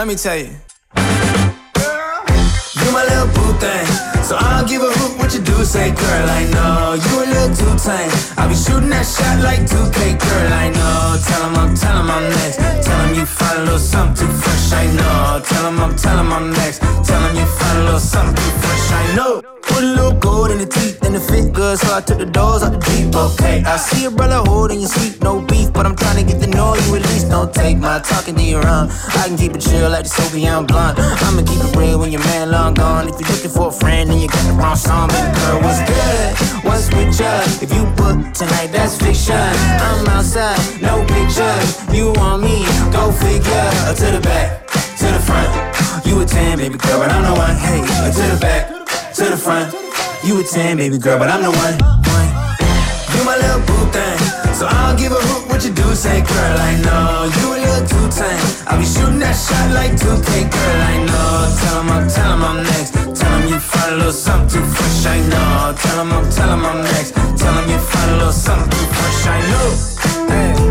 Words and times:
let 0.00 0.08
me 0.08 0.14
tell 0.14 0.34
you. 0.34 0.48
Girl, 0.94 2.24
you 2.80 2.90
my 2.90 3.04
little 3.04 3.26
boo 3.34 3.52
thing. 3.60 3.86
So 4.24 4.34
I 4.34 4.56
don't 4.56 4.66
give 4.66 4.80
a 4.80 4.90
hoot 4.90 5.19
what 5.30 5.38
you 5.38 5.54
do, 5.54 5.64
say, 5.64 5.90
girl, 5.90 6.28
I 6.28 6.44
know 6.50 6.94
you 6.94 7.14
a 7.22 7.26
little 7.30 7.54
too 7.54 7.74
tame. 7.78 8.10
I 8.36 8.48
be 8.48 8.54
shooting 8.54 8.90
that 8.90 9.06
shot 9.06 9.38
like 9.42 9.60
2K, 9.60 10.18
girl, 10.18 10.52
I 10.52 10.70
know. 10.70 11.18
Tell 11.22 11.42
him 11.46 11.54
I'm, 11.54 11.74
tell 11.74 11.96
him 12.00 12.10
I'm 12.10 12.26
next. 12.30 12.56
Tell 12.58 13.00
him 13.06 13.14
you 13.14 13.26
find 13.26 13.58
a 13.60 13.62
little 13.62 13.78
something 13.78 14.26
too 14.26 14.32
fresh, 14.32 14.72
I 14.72 14.86
know. 14.90 15.40
Tell 15.46 15.68
him 15.68 15.78
I'm, 15.78 15.94
tell 15.94 16.18
him 16.18 16.32
I'm 16.32 16.50
next. 16.50 16.80
Tell 16.80 17.20
him 17.22 17.36
you 17.36 17.46
find 17.46 17.78
a 17.78 17.84
little 17.84 18.00
something 18.00 18.34
too 18.34 18.58
fresh, 18.58 18.90
I 18.90 19.14
know. 19.14 19.42
Put 19.62 19.84
a 19.84 19.86
little 19.86 20.18
gold 20.18 20.50
in 20.50 20.58
the 20.58 20.66
teeth 20.66 20.98
and 21.04 21.14
it 21.14 21.20
fit 21.20 21.52
good, 21.52 21.78
so 21.78 21.94
I 21.94 22.00
took 22.00 22.18
the 22.18 22.26
doors 22.26 22.62
out 22.64 22.72
the 22.72 22.80
Jeep. 22.90 23.14
Okay, 23.14 23.62
I 23.62 23.76
see 23.76 24.06
a 24.06 24.10
brother 24.10 24.42
holding 24.50 24.80
your 24.80 24.88
seat, 24.88 25.22
no 25.22 25.40
beef, 25.42 25.72
but 25.72 25.86
I'm 25.86 25.94
trying 25.94 26.18
to 26.18 26.24
get 26.26 26.40
the 26.40 26.48
know 26.48 26.74
you 26.74 26.96
at 26.96 27.02
least. 27.06 27.30
Don't 27.30 27.54
take 27.54 27.78
my 27.78 28.00
talking 28.00 28.34
to 28.34 28.42
your 28.42 28.66
own. 28.66 28.90
I 28.90 29.28
can 29.28 29.36
keep 29.36 29.54
it 29.54 29.60
chill 29.60 29.90
like 29.90 30.04
the 30.04 30.10
Soviet 30.10 30.66
blunt. 30.66 30.98
I'ma 30.98 31.42
keep 31.46 31.62
it 31.62 31.76
real 31.76 32.00
when 32.00 32.10
your 32.10 32.24
man 32.24 32.50
long 32.50 32.74
gone. 32.74 33.06
If 33.08 33.20
you're 33.20 33.30
looking 33.30 33.50
for 33.50 33.68
a 33.68 33.72
friend 33.72 34.10
and 34.10 34.20
you 34.20 34.28
got 34.28 34.44
the 34.46 34.54
wrong 34.54 34.76
song, 34.76 35.08
baby 35.08 35.19
girl, 35.36 35.60
what's 35.64 35.80
good? 35.84 36.64
What's 36.64 36.86
with 36.94 37.18
you? 37.20 37.36
If 37.64 37.70
you 37.74 37.84
book 37.96 38.32
tonight, 38.32 38.70
that's 38.72 38.96
fiction. 38.98 39.34
I'm 39.36 40.06
outside, 40.08 40.58
no 40.80 41.04
pictures. 41.06 41.68
You 41.92 42.12
want 42.16 42.42
me? 42.42 42.64
Go 42.92 43.12
figure. 43.12 43.68
To 44.00 44.06
the 44.16 44.20
back, 44.22 44.66
to 45.00 45.06
the 45.06 45.22
front. 45.22 45.50
You 46.06 46.20
a 46.20 46.24
10, 46.24 46.58
baby 46.58 46.78
girl, 46.78 46.98
but 47.00 47.10
I'm 47.10 47.22
the 47.22 47.34
one. 47.38 47.56
Hey, 47.56 47.80
to 47.80 48.24
the 48.34 48.38
back 48.40 48.80
to 49.20 49.24
the 49.28 49.36
front. 49.36 49.74
You 50.24 50.40
a 50.40 50.44
10, 50.44 50.78
baby 50.78 50.98
girl, 50.98 51.18
but 51.18 51.28
I'm 51.28 51.42
the 51.42 51.50
one. 51.50 51.76
one. 51.76 52.30
You 53.12 53.20
my 53.24 53.36
little 53.36 53.60
boo 53.68 53.84
thing. 53.92 54.18
So 54.56 54.66
I 54.66 54.88
don't 54.88 54.98
give 54.98 55.12
a 55.12 55.20
hoot 55.20 55.48
what 55.48 55.64
you 55.64 55.72
do, 55.72 55.94
say, 55.94 56.20
girl, 56.20 56.56
I 56.56 56.72
know. 56.80 57.28
You 57.36 57.46
a 57.52 57.58
little 57.60 57.84
too 57.84 58.06
tame. 58.08 58.44
I'll 58.68 58.78
be 58.78 58.86
shooting 58.86 59.18
that 59.20 59.36
shot 59.36 59.68
like 59.76 59.92
2K, 59.92 60.30
girl, 60.48 60.80
I 60.92 60.96
know. 61.04 61.28
Tell 61.60 61.80
him 61.82 61.90
I'm, 61.90 62.08
tell 62.08 62.32
him 62.32 62.42
I'm 62.44 62.58
next. 62.64 62.92
Tell 63.20 63.29
you 63.60 63.66
find 63.68 63.92
a 63.92 63.96
little 63.96 64.12
something 64.12 64.48
too 64.48 64.66
fresh, 64.66 65.06
I 65.06 65.20
know. 65.28 65.74
Tell 65.76 66.00
him 66.00 66.12
I'm, 66.12 66.30
tell 66.30 66.48
him 66.48 66.64
I'm 66.64 66.82
next. 66.82 67.14
Tell 67.14 67.54
him 67.54 67.70
you 67.70 67.78
find 67.78 68.10
a 68.10 68.16
little 68.16 68.32
something 68.32 68.70
too 68.70 68.86
fresh, 68.86 69.26
I 69.26 69.40
know. 69.50 70.64
Hey. 70.64 70.69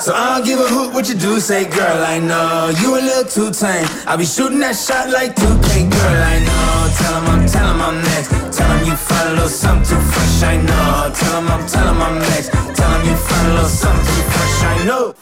So 0.00 0.12
I 0.12 0.36
don't 0.36 0.46
give 0.46 0.60
a 0.60 0.68
hoot 0.68 0.92
what 0.92 1.08
you 1.08 1.14
do, 1.14 1.40
say, 1.40 1.64
girl, 1.64 2.02
I 2.04 2.18
know. 2.18 2.72
You 2.80 2.98
a 2.98 3.00
little 3.00 3.24
too 3.24 3.50
tame. 3.52 3.86
I 4.06 4.16
be 4.16 4.24
shooting 4.24 4.58
that 4.60 4.76
shot 4.76 5.10
like 5.10 5.34
2K, 5.36 5.90
girl, 5.90 6.20
I 6.22 6.38
know. 6.44 6.74
Tell 6.98 7.14
him 7.20 7.26
I'm, 7.30 7.46
tell 7.46 7.68
him 7.72 7.80
I'm 7.80 7.98
next. 8.02 8.28
Tell 8.56 8.70
him 8.76 8.86
you 8.86 8.96
find 8.96 9.28
a 9.28 9.32
little 9.32 9.48
something 9.48 10.00
fresh, 10.00 10.42
I 10.42 10.56
know. 10.56 11.12
Tell 11.14 11.40
him 11.40 11.48
I'm, 11.48 11.66
tell 11.66 11.88
him 11.88 12.02
I'm 12.02 12.18
next. 12.18 12.50
Tell 12.50 12.90
him 12.90 13.08
you 13.08 13.16
find 13.16 13.48
a 13.48 13.54
little 13.54 13.68
something 13.68 14.24
fresh, 14.34 14.62
I 14.64 14.84
know. 14.84 15.14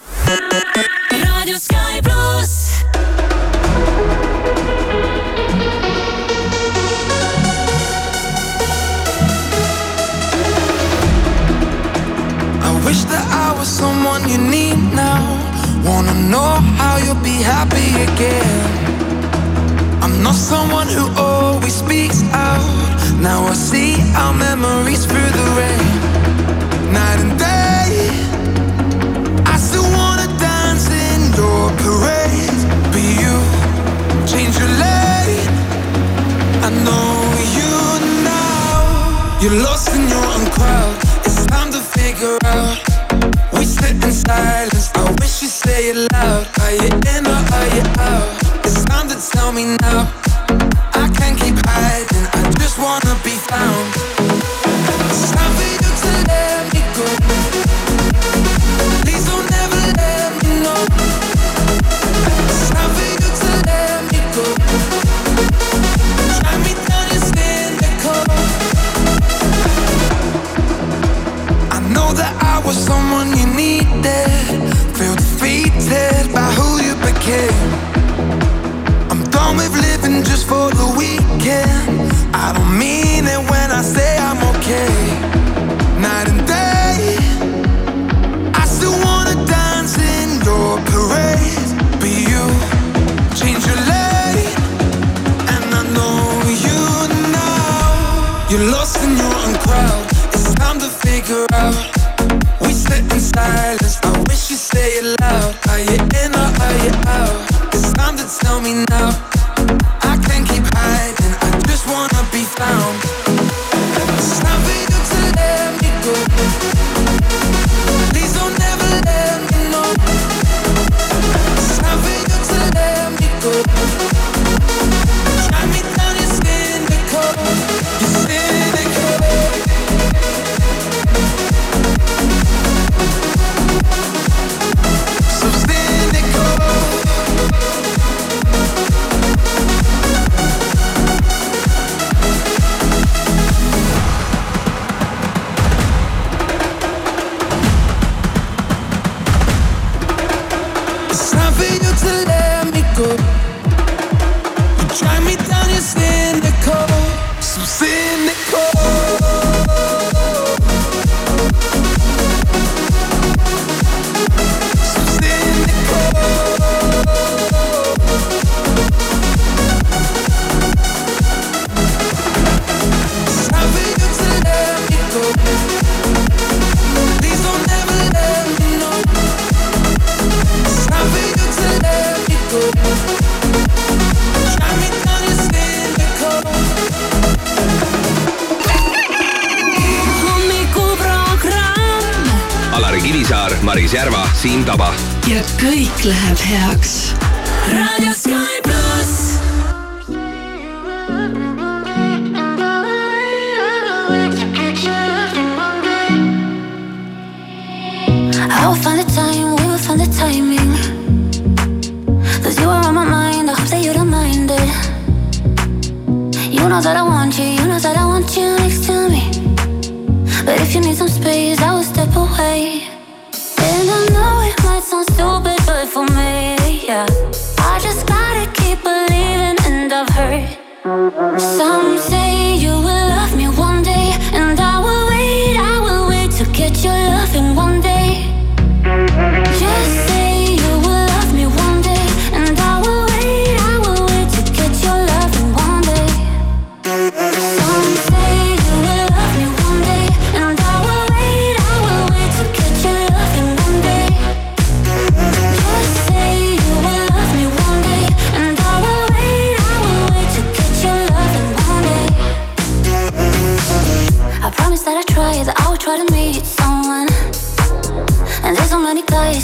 Some 230.85 231.97
say 231.99 232.22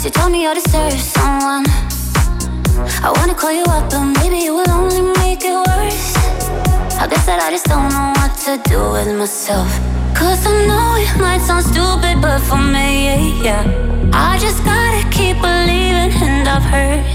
who 0.09 0.21
told 0.21 0.31
me 0.31 0.47
I 0.47 0.53
deserve 0.55 0.99
someone. 0.99 1.65
I 3.05 3.11
wanna 3.17 3.35
call 3.35 3.51
you 3.51 3.65
up, 3.75 3.89
but 3.91 4.05
maybe 4.19 4.45
it 4.47 4.51
will 4.51 4.69
only 4.69 5.01
make 5.21 5.41
it 5.43 5.57
worse. 5.67 6.15
I 7.01 7.05
guess 7.09 7.25
that 7.27 7.39
I 7.45 7.49
just 7.51 7.65
don't 7.65 7.89
know 7.93 8.13
what 8.17 8.33
to 8.45 8.57
do 8.69 8.79
with 8.95 9.09
myself. 9.21 9.69
Cause 10.17 10.41
I 10.47 10.53
know 10.69 10.87
it 11.03 11.13
might 11.21 11.41
sound 11.41 11.65
stupid, 11.65 12.21
but 12.21 12.39
for 12.47 12.57
me, 12.57 13.43
yeah. 13.45 13.63
I 14.13 14.39
just 14.39 14.63
gotta 14.63 15.03
keep 15.15 15.37
believing, 15.47 16.11
and 16.27 16.47
I've 16.47 16.67
heard 16.73 17.05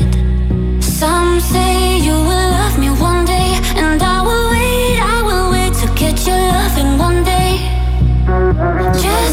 some 0.83 1.41
say 1.41 1.99
you 1.99 2.17
will 2.29 2.49
love 2.59 2.79
me 2.79 2.91
one 3.11 3.25
day, 3.25 3.59
and 3.83 4.01
I 4.03 4.23
will 4.27 4.47
wait, 4.55 4.99
I 5.17 5.19
will 5.29 5.51
wait 5.51 5.75
to 5.83 5.87
get 6.01 6.15
your 6.27 6.43
loving 6.55 6.93
one 6.99 7.25
day. 7.25 7.51
Just 9.03 9.24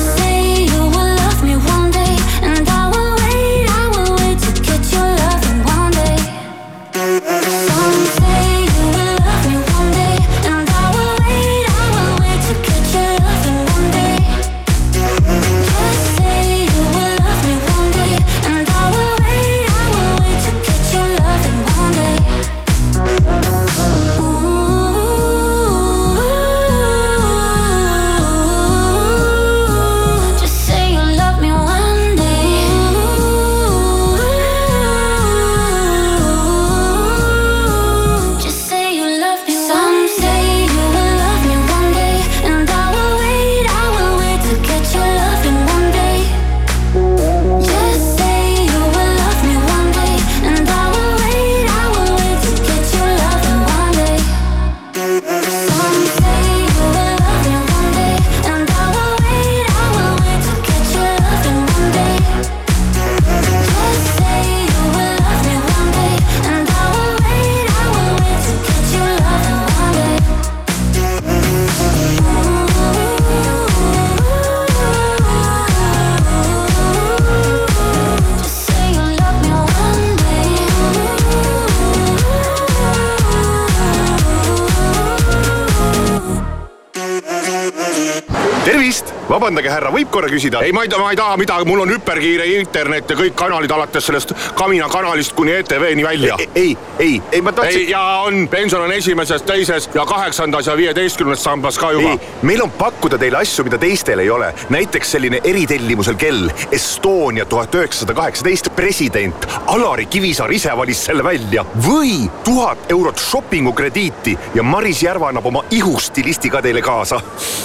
vabandage, 89.41 89.71
härra, 89.73 89.91
võib 89.93 90.11
korra 90.13 90.29
küsida? 90.31 90.61
ei, 90.65 90.73
ma 90.75 90.85
ei 90.85 90.91
taha, 90.91 91.03
ma 91.03 91.11
ei 91.13 91.19
taha 91.19 91.37
midagi, 91.41 91.67
mul 91.69 91.83
on 91.85 91.93
hüperkiire 91.95 92.45
internet 92.59 93.09
ja 93.09 93.17
kõik 93.17 93.35
kanalid 93.37 93.71
alates 93.73 94.05
sellest 94.07 94.33
Kamina 94.57 94.89
kanalist 94.91 95.33
kuni 95.37 95.55
ETV-ni 95.57 96.05
välja. 96.05 96.37
ei, 96.55 96.77
ei, 96.99 97.21
ei 97.31 97.41
ma 97.41 97.49
ei, 97.49 97.55
tahtsin. 97.55 97.89
ja 97.89 98.01
on, 98.27 98.47
pension 98.51 98.81
on 98.85 98.91
esimeses, 98.93 99.41
teises 99.47 99.89
ja 99.95 100.05
kaheksandas 100.05 100.67
ja 100.67 100.77
viieteistkümnes 100.77 101.43
sambas 101.43 101.79
ka 101.81 101.91
juba 101.95 102.13
ei., 102.15 102.19
meil 102.41 102.61
on 102.61 102.71
pakkuda 102.77 103.17
teile 103.21 103.41
asju, 103.41 103.65
mida 103.67 103.79
teistel 103.81 104.21
ei 104.21 104.29
ole. 104.29 104.53
näiteks 104.69 105.11
selline 105.17 105.41
eritellimusel 105.43 106.19
kell 106.21 106.49
Estonia 106.71 107.45
tuhat 107.45 107.75
üheksasada 107.75 108.13
kaheksateist 108.17 108.71
president 108.75 109.47
Alari 109.65 110.05
Kivisaar 110.05 110.51
ise 110.53 110.75
valis 110.77 111.05
selle 111.09 111.23
välja 111.23 111.65
või 111.87 112.29
tuhat 112.45 112.91
eurot 112.91 113.19
shopping'u 113.19 113.73
krediiti 113.73 114.37
ja 114.55 114.63
Maris 114.63 115.03
Järva 115.03 115.31
annab 115.31 115.45
oma 115.49 115.63
ihustilisti 115.71 116.49
ka 116.49 116.61
teile 116.61 116.81
kaasa. 116.81 117.21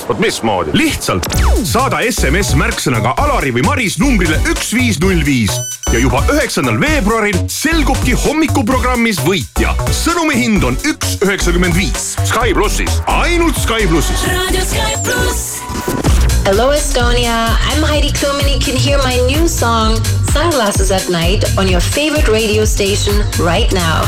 vot 0.09 0.19
mismoodi? 0.19 0.71
lihtsalt 0.73 1.27
saada 1.67 1.99
SMS 2.05 2.53
märksõnaga 2.55 3.17
Alari 3.19 3.51
või 3.55 3.65
Maris 3.67 3.97
numbrile 3.99 4.37
üks 4.53 4.71
viis 4.77 5.01
null 5.03 5.25
viis 5.27 5.51
ja 5.91 5.99
juba 5.99 6.21
üheksandal 6.31 6.79
veebruaril 6.79 7.37
selgubki 7.51 8.15
hommikuprogrammis 8.15 9.19
võitja. 9.27 9.73
sõnumi 9.91 10.39
hind 10.39 10.67
on 10.67 10.79
üks 10.87 11.17
üheksakümmend 11.27 11.75
viis. 11.75 12.15
Sky 12.29 12.55
plussis. 12.55 13.01
ainult 13.11 13.59
Sky 13.59 13.89
plussis. 13.91 14.23
raadio 14.31 14.63
Sky 14.63 14.95
pluss. 15.03 15.43
Hello, 16.47 16.71
Estonia. 16.71 17.59
I'm 17.73 17.83
Heidi 17.83 18.13
Klum, 18.15 18.39
and 18.39 18.49
you 18.49 18.61
can 18.63 18.77
hear 18.77 18.99
my 19.03 19.19
new 19.27 19.49
song, 19.49 19.99
Sunglasses 20.31 20.93
at 20.93 21.11
Night, 21.11 21.43
on 21.59 21.67
your 21.67 21.81
favorite 21.83 22.29
radio 22.29 22.65
station 22.65 23.27
right 23.43 23.73
now. 23.73 24.07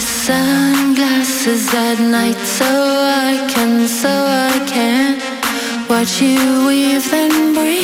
Sunglasses 0.00 1.74
at 1.74 2.00
night 2.00 2.38
so 2.38 2.64
I 2.66 3.46
can, 3.52 3.86
so 3.86 4.08
I 4.08 4.64
can 4.66 5.20
watch 5.88 6.20
you 6.22 6.66
weave 6.66 7.12
and 7.12 7.54
breathe 7.54 7.79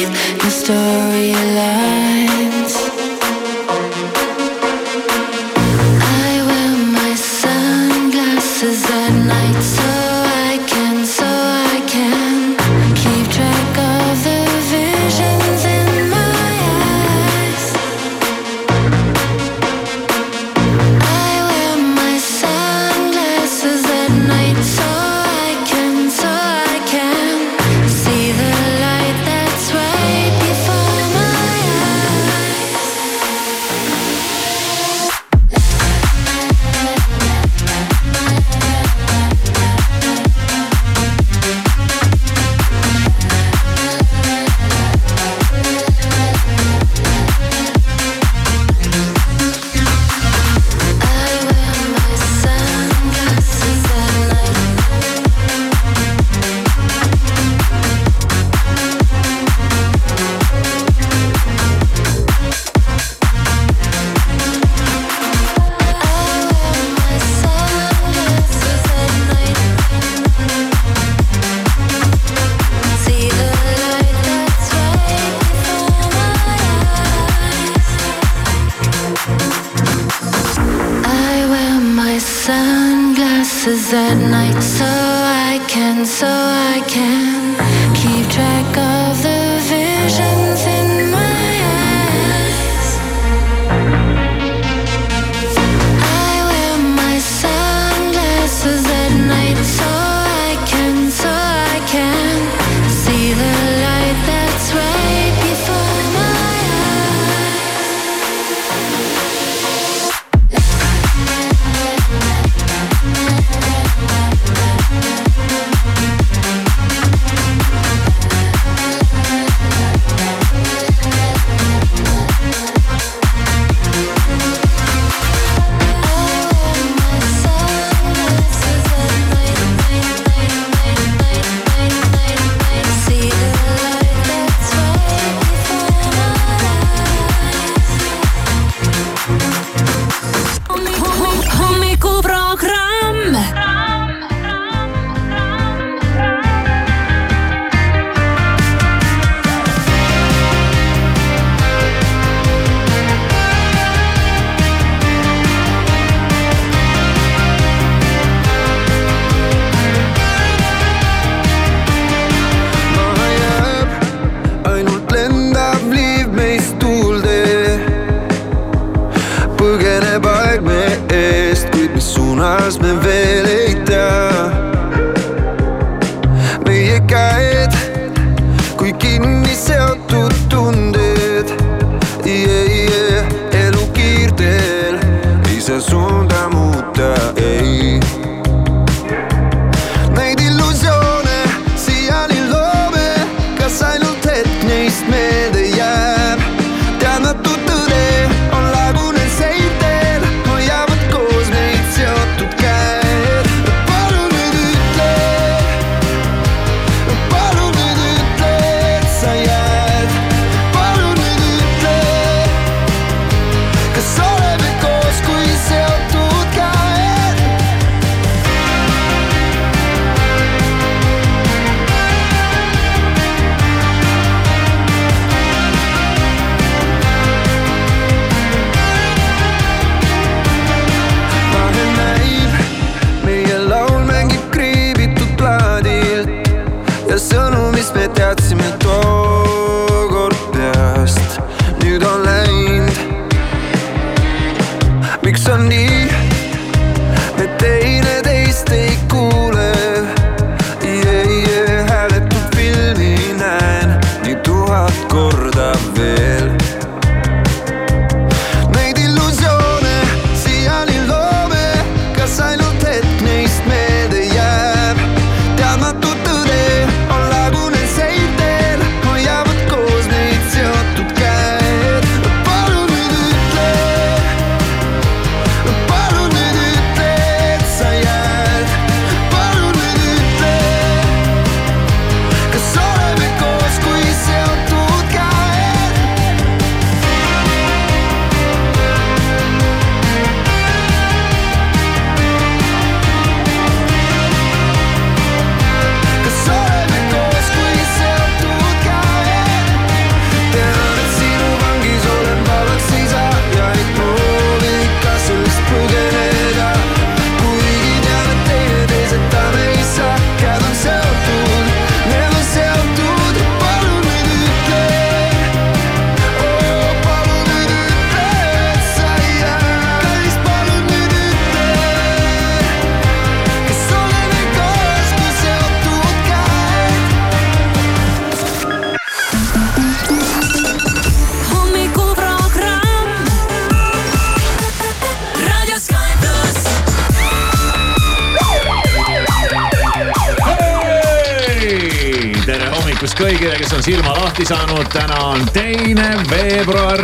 hommikust 342.96 343.18
kõigile, 343.20 343.56
kes 343.60 343.72
on 343.76 343.82
silma 343.84 344.12
lahti 344.16 344.44
saanud. 344.48 344.86
täna 344.88 345.16
on 345.28 345.42
teine 345.52 346.14
veebruar. 346.30 347.02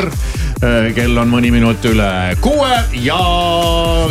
Äh, 0.64 0.86
kell 0.96 1.18
on 1.20 1.28
mõni 1.28 1.50
minut 1.52 1.84
üle 1.84 2.32
kuue 2.40 2.70
ja 2.96 3.18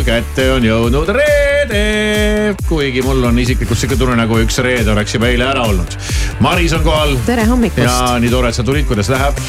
kätte 0.06 0.44
on 0.52 0.62
jõudnud 0.62 1.08
reede. 1.10 2.54
kuigi 2.68 3.02
mul 3.02 3.24
on 3.24 3.38
isiklikult 3.42 3.80
sihuke 3.80 3.98
tunne, 3.98 4.14
nagu 4.14 4.38
üks 4.38 4.60
reede 4.62 4.92
oleks 4.92 5.16
juba 5.16 5.26
eile 5.32 5.48
ära 5.48 5.64
olnud. 5.66 5.96
Maris 6.38 6.76
on 6.78 6.84
kohal. 6.86 7.16
tere 7.26 7.48
hommikust. 7.50 7.82
ja 7.82 8.14
nii 8.22 8.30
tore, 8.30 8.52
et 8.52 8.54
sa 8.54 8.62
tulid, 8.62 8.86
kuidas 8.86 9.10
läheb 9.10 9.42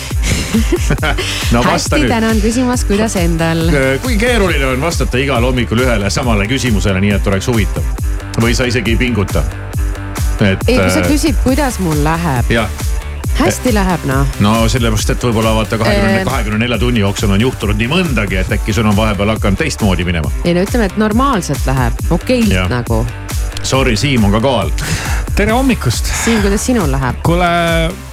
no, 1.54 1.62
hästi, 1.68 2.02
tänan 2.10 2.42
küsimast, 2.42 2.88
kuidas 2.90 3.20
endal? 3.22 3.68
Äh, 3.70 4.00
kui 4.02 4.18
keeruline 4.18 4.72
on 4.72 4.82
vastata 4.82 5.22
igal 5.22 5.46
hommikul 5.46 5.86
ühele 5.86 6.10
samale 6.10 6.50
küsimusele, 6.50 7.04
nii 7.04 7.14
et 7.20 7.30
oleks 7.30 7.52
huvitav 7.54 8.42
või 8.42 8.58
sa 8.58 8.66
isegi 8.66 8.98
ei 8.98 9.04
pinguta? 9.06 9.46
et. 10.42 10.66
ei, 10.68 10.80
kui 10.80 10.90
sa 10.90 11.04
äh, 11.04 11.08
küsid, 11.08 11.40
kuidas 11.44 11.80
mul 11.84 12.04
läheb. 12.04 12.52
hästi 13.40 13.70
äh, 13.70 13.76
läheb 13.76 14.06
noh. 14.10 14.28
no 14.44 14.56
sellepärast, 14.70 15.16
et 15.16 15.26
võib-olla 15.28 15.56
vaata 15.58 15.78
kahekümne, 15.82 16.22
äh. 16.22 16.26
kahekümne 16.28 16.62
nelja 16.66 16.78
tunni 16.82 17.04
jooksul 17.04 17.36
on 17.36 17.42
juhtunud 17.42 17.80
nii 17.80 17.92
mõndagi, 17.92 18.42
et 18.42 18.52
äkki 18.58 18.74
sul 18.74 18.90
on 18.90 18.98
vahepeal 18.98 19.36
hakanud 19.36 19.62
teistmoodi 19.64 20.06
minema. 20.08 20.32
ei 20.46 20.56
no 20.58 20.66
ütleme, 20.66 20.90
et 20.92 20.98
normaalselt 21.02 21.66
läheb, 21.70 22.06
okeilt 22.14 22.58
nagu 22.72 23.04
Sorry, 23.64 23.96
Siim 23.98 24.24
on 24.28 24.32
ka 24.32 24.40
kohal. 24.44 24.72
tere 25.36 25.54
hommikust. 25.56 26.06
Siim, 26.24 26.42
kuidas 26.44 26.66
sinul 26.66 26.92
läheb? 26.92 27.16
kuule, 27.26 27.48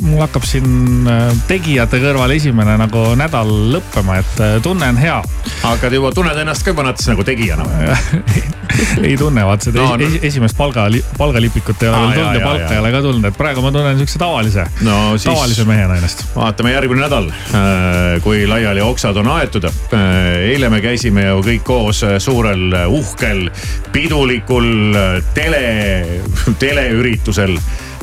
mul 0.07 0.23
hakkab 0.23 0.47
siin 0.49 1.09
äh, 1.11 1.35
tegijate 1.49 1.99
kõrval 2.01 2.33
esimene 2.37 2.77
nagu 2.81 3.03
nädal 3.19 3.51
lõppema, 3.75 4.21
et 4.23 4.41
äh, 4.41 4.55
tunne 4.65 4.89
on 4.89 5.01
hea. 5.01 5.19
hakkad 5.65 5.93
juba, 5.99 6.15
tunned 6.17 6.39
ennast 6.41 6.65
ka 6.65 6.73
juba 6.73 6.87
natuke 6.87 7.13
nagu 7.13 7.27
tegijana 7.29 7.67
või? 7.67 8.45
ei 9.11 9.17
tunne, 9.21 9.45
vaat 9.45 9.67
seda 9.67 9.83
No, 9.83 9.97
no, 9.97 9.99
no. 10.01 10.07
es, 10.07 10.23
esimest 10.31 10.57
palga, 10.57 10.87
palgalipikut 11.19 11.83
ei 11.83 11.91
ole 11.91 12.01
veel 12.07 12.15
tulnud 12.15 12.39
ja 12.39 12.47
palka 12.47 12.73
ei 12.75 12.81
ole 12.81 12.93
ka 12.95 13.03
tulnud, 13.05 13.29
et 13.29 13.37
praegu 13.37 13.65
ma 13.65 13.73
tunnen 13.75 13.99
siukse 14.01 14.21
tavalise 14.23 14.65
no 14.87 14.97
siis 15.19 15.29
tavalise 15.29 15.67
mehena 15.69 15.99
ennast. 15.99 16.25
vaatame 16.37 16.73
järgmine 16.77 17.05
nädal, 17.05 17.29
kui 18.25 18.47
laiali 18.49 18.85
oksad 18.85 19.19
on 19.21 19.29
aetud. 19.35 19.67
eile 19.93 20.71
me 20.73 20.81
käisime 20.85 21.27
ju 21.27 21.43
kõik 21.51 21.67
koos 21.67 22.05
äh, 22.07 22.17
suurel 22.23 22.71
uhkel 22.89 23.49
pidulikul 23.93 24.97
äh, 24.97 25.21
tele, 25.41 26.21
teleüritusel. 26.59 27.57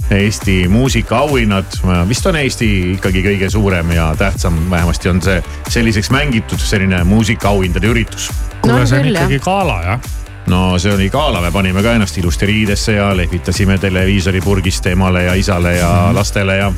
Eesti 0.07 0.69
muusikaauhinnad, 0.71 1.73
vist 2.07 2.25
on 2.29 2.37
Eesti 2.39 2.67
ikkagi 2.93 3.19
kõige 3.25 3.49
suurem 3.51 3.89
ja 3.91 4.05
tähtsam, 4.15 4.55
vähemasti 4.71 5.09
on 5.11 5.19
see 5.21 5.41
selliseks 5.67 6.07
mängitud 6.15 6.63
selline 6.63 7.01
muusikaauhindade 7.03 7.91
üritus 7.91 8.29
kuule, 8.61 8.85
see 8.87 9.01
on 9.01 9.09
ikkagi 9.11 9.39
gala 9.43 9.75
jah. 9.83 10.07
no 10.47 10.61
see 10.79 10.93
oli 10.95 11.09
gala, 11.11 11.41
me 11.43 11.51
panime 11.51 11.83
ka 11.83 11.97
ennast 11.97 12.17
ilusti 12.23 12.47
riidesse 12.47 12.95
ja 12.95 13.09
lehvitasime 13.17 13.75
televiisori 13.83 14.41
purgist 14.41 14.87
emale 14.87 15.25
ja 15.27 15.35
isale 15.35 15.75
ja 15.75 15.91
lastele 16.15 16.55
ja. 16.61 16.71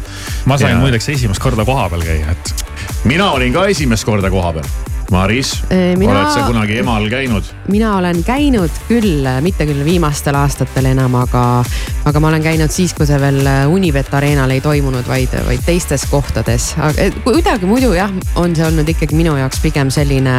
ma 0.50 0.58
sain 0.58 0.74
Ja- 0.74 0.82
muideks 0.82 1.10
esimest 1.14 1.44
korda 1.44 1.66
koha 1.70 1.86
peal 1.94 2.02
käia, 2.10 2.34
et 2.34 2.66
mina 3.06 3.30
olin 3.38 3.54
ka 3.54 3.68
esimest 3.70 4.10
korda 4.10 4.34
koha 4.34 4.54
peal. 4.58 4.74
Maris, 5.12 5.56
mina- 5.98 6.12
oled 6.14 6.32
sa 6.34 6.44
kunagi 6.46 6.78
emal 6.80 7.08
käinud? 7.10 7.44
mina 7.68 7.96
olen 7.98 8.24
käinud 8.24 8.72
küll, 8.88 9.26
mitte 9.42 9.66
küll 9.66 9.84
viimastel 9.86 10.36
aastatel 10.38 10.86
enam, 10.92 11.16
aga, 11.16 11.64
aga 12.06 12.20
ma 12.20 12.30
olen 12.32 12.44
käinud 12.44 12.72
siis, 12.74 12.94
kui 12.98 13.06
see 13.10 13.20
veel 13.22 13.42
Unibet 13.70 14.14
Arenal 14.14 14.50
ei 14.54 14.62
toimunud, 14.62 15.08
vaid, 15.08 15.34
vaid 15.46 15.66
teistes 15.66 16.06
kohtades. 16.10 16.76
kuidagi 17.24 17.66
muidu 17.70 17.94
jah, 17.94 18.12
on 18.36 18.56
see 18.56 18.66
olnud 18.66 18.90
ikkagi 18.90 19.18
minu 19.18 19.36
jaoks 19.38 19.62
pigem 19.64 19.90
selline 19.94 20.38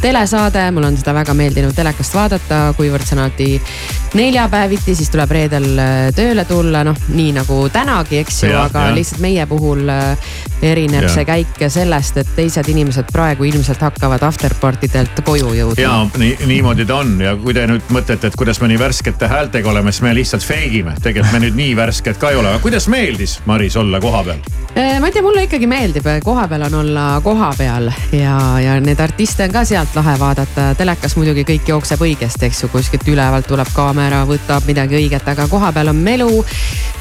telesaade, 0.00 0.70
mul 0.70 0.88
on 0.88 0.96
seda 1.00 1.14
väga 1.16 1.34
meeldinud 1.36 1.76
telekast 1.76 2.14
vaadata, 2.14 2.60
kuivõrd 2.76 3.06
see 3.08 3.16
on 3.16 3.24
alati 3.24 3.50
neljapäeviti, 4.14 4.94
siis 4.94 5.10
tuleb 5.12 5.30
reedel 5.30 5.68
tööle 6.16 6.44
tulla, 6.48 6.84
noh 6.84 6.96
nii 7.14 7.32
nagu 7.40 7.62
tänagi, 7.72 8.20
eks 8.24 8.42
ju, 8.44 8.54
aga 8.56 8.88
jah. 8.88 8.96
lihtsalt 8.96 9.22
meie 9.24 9.46
puhul 9.46 9.84
erineb 10.62 11.06
Jah. 11.06 11.14
see 11.14 11.24
käik 11.28 11.62
sellest, 11.68 12.20
et 12.20 12.30
teised 12.36 12.68
inimesed 12.68 13.10
praegu 13.12 13.46
ilmselt 13.48 13.80
hakkavad 13.82 14.22
afterpartidelt 14.26 15.22
koju 15.24 15.54
jõudma 15.56 15.80
ja 15.82 15.94
nii, 16.20 16.36
niimoodi 16.50 16.86
ta 16.88 17.00
on 17.00 17.16
ja 17.20 17.34
kui 17.40 17.54
te 17.56 17.66
nüüd 17.70 17.92
mõtlete, 17.94 18.30
et 18.30 18.38
kuidas 18.38 18.60
me 18.60 18.70
nii 18.70 18.80
värskete 18.80 19.28
häältega 19.30 19.70
oleme, 19.72 19.92
siis 19.92 20.04
me 20.06 20.14
lihtsalt 20.16 20.44
feigime. 20.44 20.94
tegelikult 21.02 21.32
me 21.36 21.44
nüüd 21.46 21.58
nii 21.58 21.76
värsked 21.76 22.20
ka 22.20 22.34
ei 22.34 22.40
ole, 22.40 22.52
aga 22.52 22.62
kuidas 22.62 22.88
meeldis, 22.92 23.40
Maris, 23.46 23.76
olla 23.80 24.00
kohapeal? 24.00 24.42
Eh, 24.69 24.69
ma 24.74 25.06
ei 25.06 25.12
tea, 25.12 25.22
mulle 25.22 25.42
ikkagi 25.44 25.66
meeldib, 25.66 26.06
kohapeal 26.24 26.62
on 26.68 26.74
olla 26.80 27.04
kohapeal 27.24 27.90
ja, 28.14 28.36
ja 28.62 28.76
neid 28.80 29.00
artiste 29.02 29.44
on 29.48 29.54
ka 29.54 29.64
sealt 29.66 29.96
lahe 29.98 30.14
vaadata. 30.20 30.70
telekas 30.78 31.16
muidugi 31.18 31.44
kõik 31.48 31.72
jookseb 31.72 32.04
õigesti, 32.06 32.46
eks 32.46 32.62
ju, 32.62 32.70
kuskilt 32.72 33.08
ülevalt 33.10 33.48
tuleb 33.50 33.72
kaamera, 33.74 34.22
võtab 34.28 34.68
midagi 34.70 35.00
õiget, 35.00 35.26
aga 35.32 35.48
kohapeal 35.50 35.90
on 35.90 36.02
melu. 36.06 36.44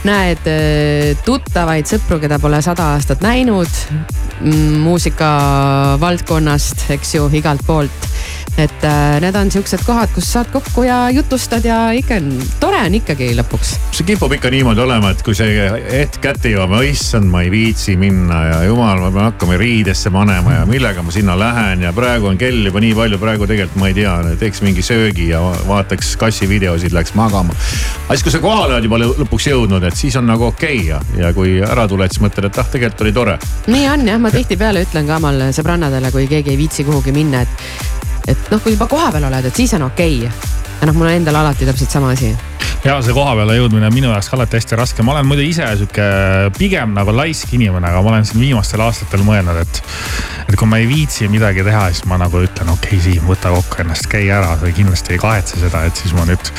näed 0.04 0.48
eh, 0.48 1.18
tuttavaid 1.26 1.86
sõpru, 1.90 2.20
keda 2.20 2.40
pole 2.40 2.62
sada 2.66 2.94
aastat 2.96 3.22
näinud 3.22 3.70
mm, 4.40 4.80
muusika 4.84 5.32
valdkonnast, 6.02 6.88
eks 6.96 7.16
ju, 7.20 7.30
igalt 7.38 7.66
poolt 7.68 8.10
et 8.60 8.84
äh, 8.88 9.18
need 9.24 9.36
on 9.40 9.52
siuksed 9.52 9.84
kohad, 9.88 10.12
kus 10.16 10.28
saad 10.34 10.50
kokku 10.54 10.84
ja 10.88 11.02
jutustad 11.14 11.66
ja 11.66 11.80
ikka 11.96 12.20
on 12.20 12.32
tore 12.60 12.82
on 12.86 12.96
ikkagi 13.00 13.32
lõpuks. 13.38 13.76
see 13.96 14.08
kipub 14.08 14.34
ikka 14.36 14.52
niimoodi 14.54 14.84
olema, 14.84 15.14
et 15.14 15.24
kui 15.26 15.38
see 15.38 15.68
hetk 15.90 16.20
kätte 16.24 16.52
jõuab, 16.54 16.76
issand, 16.90 17.30
ma 17.32 17.44
ei 17.46 17.52
viitsi 17.54 17.96
minna 18.00 18.42
ja 18.48 18.58
jumal, 18.68 19.02
ma 19.06 19.12
pean 19.16 19.30
hakkama 19.30 19.60
riidesse 19.60 20.12
panema 20.14 20.60
ja 20.60 20.66
millega 20.70 21.04
ma 21.06 21.14
sinna 21.16 21.38
lähen 21.40 21.86
ja 21.88 21.94
praegu 21.96 22.32
on 22.32 22.40
kell 22.42 22.66
juba 22.70 22.84
nii 22.84 22.96
palju, 22.98 23.22
praegu 23.22 23.48
tegelikult 23.50 23.80
ma 23.82 23.92
ei 23.92 23.98
tea, 23.98 24.16
teeks 24.42 24.64
mingi 24.66 24.86
söögi 24.86 25.30
ja 25.32 25.42
va- 25.44 25.58
vaataks 25.68 26.16
kassivideosid, 26.22 26.96
läks 26.96 27.16
magama. 27.20 27.56
aga 28.08 28.18
siis, 28.18 28.26
kui 28.28 28.36
sa 28.36 28.44
kohale 28.44 28.76
oled 28.76 28.90
juba 28.90 29.02
lõ- 29.02 29.16
lõpuks 29.24 29.50
jõudnud, 29.52 29.88
et 29.88 29.98
siis 30.00 30.18
on 30.20 30.28
nagu 30.30 30.50
okei 30.50 30.82
okay 30.84 30.88
ja, 30.90 31.00
ja 31.18 31.34
kui 31.34 31.60
ära 31.64 31.88
tuled, 31.88 32.12
siis 32.12 32.24
mõtled, 32.24 32.50
et 32.50 32.60
ah, 32.62 32.68
tegelikult 32.72 33.06
oli 33.08 33.16
tore. 33.16 33.38
nii 33.68 33.88
on 33.94 34.08
jah, 34.08 34.20
ma 34.22 34.34
tihtipeale 34.34 34.84
ütlen 34.88 35.08
ka 35.10 35.20
omal 35.22 35.50
sõbrannadele, 35.56 36.12
kui 36.16 36.28
keegi 36.30 36.54
ei 36.56 36.60
viitsi 36.60 36.86
kuhugi 36.88 37.14
minna, 37.16 37.44
et, 37.46 38.08
et 38.30 38.52
noh, 38.54 38.62
kui 38.62 38.76
juba 38.76 38.88
kohapeal 38.90 39.26
oled, 39.30 39.50
et 39.50 39.56
siis 39.56 39.74
on 39.78 39.88
okei 39.90 40.22
okay.. 40.22 40.56
ja 40.80 40.88
noh, 40.90 40.96
mul 40.96 41.10
on 41.10 41.18
endal 41.18 41.42
alati 41.42 41.68
täpselt 41.70 41.98
sama 41.98 42.14
asi. 42.16 42.36
Ja 42.86 42.98
see 43.04 43.16
koha 43.16 43.36
peale 43.38 43.58
jõudmine 43.58 43.90
on 43.90 43.96
minu 43.96 44.12
jaoks 44.12 44.32
alati 44.36 44.60
hästi 44.60 44.80
raske, 44.80 45.06
ma 45.06 45.16
olen 45.16 45.28
muidu 45.30 45.44
ise 45.46 45.68
sihuke 45.80 46.06
pigem 46.58 46.94
nagu 46.98 47.14
laisk 47.16 47.54
inimene, 47.58 47.92
aga 47.92 48.04
ma 48.06 48.14
olen 48.14 48.28
siin 48.30 48.44
viimastel 48.44 48.84
aastatel 48.86 49.26
mõelnud, 49.28 49.60
et. 49.64 49.82
et 50.48 50.58
kui 50.60 50.70
ma 50.70 50.80
ei 50.82 50.88
viitsi 50.90 51.28
midagi 51.32 51.66
teha, 51.68 51.88
siis 51.94 52.08
ma 52.10 52.20
nagu 52.22 52.44
ütlen, 52.46 52.72
okei 52.76 52.98
okay, 52.98 53.04
Siim, 53.10 53.28
võta 53.30 53.54
kokku 53.54 53.84
ennast, 53.84 54.10
käi 54.12 54.28
ära, 54.34 54.56
sa 54.60 54.72
kindlasti 54.76 55.16
ei 55.16 55.22
kahetse 55.22 55.62
seda, 55.62 55.86
et 55.88 56.00
siis 56.00 56.16
ma 56.18 56.26
nüüd 56.30 56.54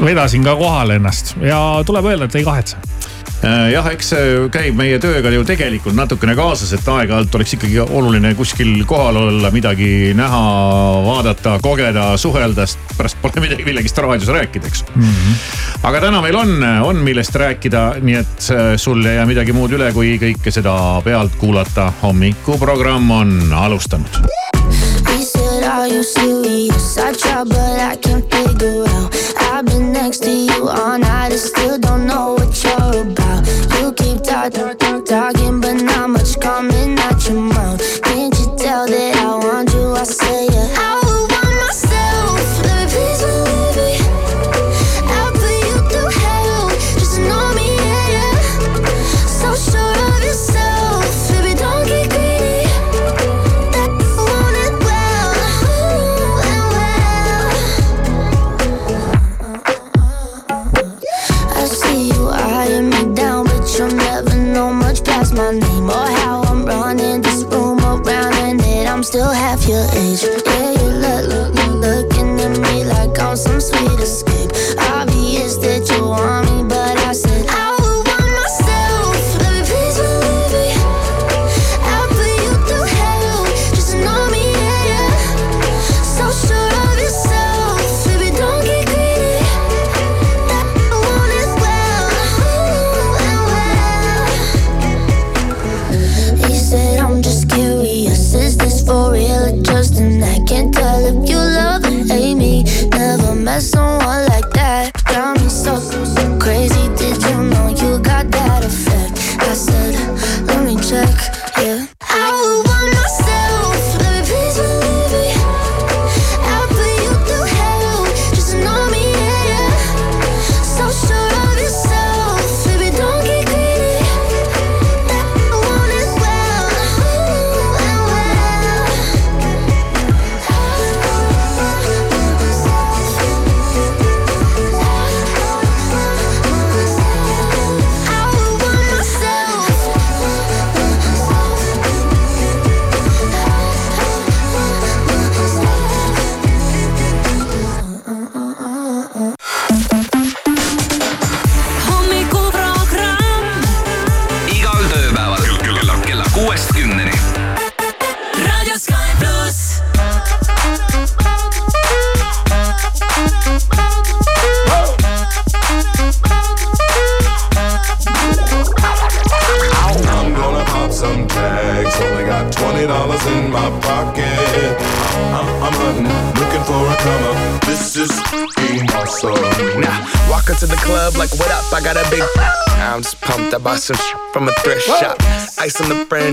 vedasin 0.00 0.46
ka 0.46 0.56
kohale 0.58 0.96
ennast 1.00 1.36
ja 1.44 1.60
tuleb 1.86 2.10
öelda, 2.12 2.30
et 2.30 2.40
ei 2.40 2.46
kahetse 2.46 2.80
Äh, 3.40 3.70
jah, 3.72 3.86
eks 3.88 4.10
see 4.12 4.32
käib 4.52 4.74
meie 4.76 4.98
tööga 5.00 5.30
ju 5.32 5.40
tegelikult 5.48 5.96
natukene 5.96 6.34
kaasas, 6.36 6.74
et 6.76 6.88
aeg-ajalt 6.92 7.38
oleks 7.38 7.54
ikkagi 7.56 7.78
oluline 7.80 8.34
kuskil 8.36 8.82
kohal 8.88 9.16
olla, 9.16 9.48
midagi 9.54 10.12
näha, 10.16 10.40
vaadata, 11.06 11.54
kogeda, 11.64 12.10
suhelda, 12.20 12.66
sest 12.68 12.92
pärast 12.98 13.16
pole 13.22 13.40
midagi 13.46 13.64
millegist 13.64 13.96
raadios 14.04 14.28
rääkida, 14.36 14.68
eks 14.68 14.84
mm. 14.92 15.19
-hmm. 15.20 15.86
aga 15.88 16.00
täna 16.00 16.20
meil 16.22 16.36
on, 16.36 16.62
on 16.82 16.96
millest 16.96 17.34
rääkida, 17.34 18.00
nii 18.00 18.14
et 18.14 18.50
äh, 18.50 18.76
sul 18.76 19.04
ei 19.04 19.16
jää 19.16 19.26
midagi 19.26 19.52
muud 19.52 19.72
üle, 19.72 19.92
kui 19.92 20.18
kõike 20.18 20.50
seda 20.50 20.74
pealt 21.04 21.36
kuulata. 21.38 21.92
hommikuprogramm 22.02 23.10
on 23.10 23.52
alustanud. 23.52 24.22
Are 25.80 25.86
you 25.88 26.02
serious? 26.02 26.98
I 26.98 27.12
try, 27.12 27.44
but 27.44 27.56
I 27.56 27.96
can't 27.96 28.24
figure 28.30 28.84
out. 28.88 29.14
I've 29.38 29.64
been 29.64 29.92
next 29.92 30.22
to 30.24 30.30
you 30.30 30.68
all 30.68 30.98
night 30.98 31.32
and 31.32 31.40
still 31.40 31.78
don't 31.78 32.06
know 32.06 32.39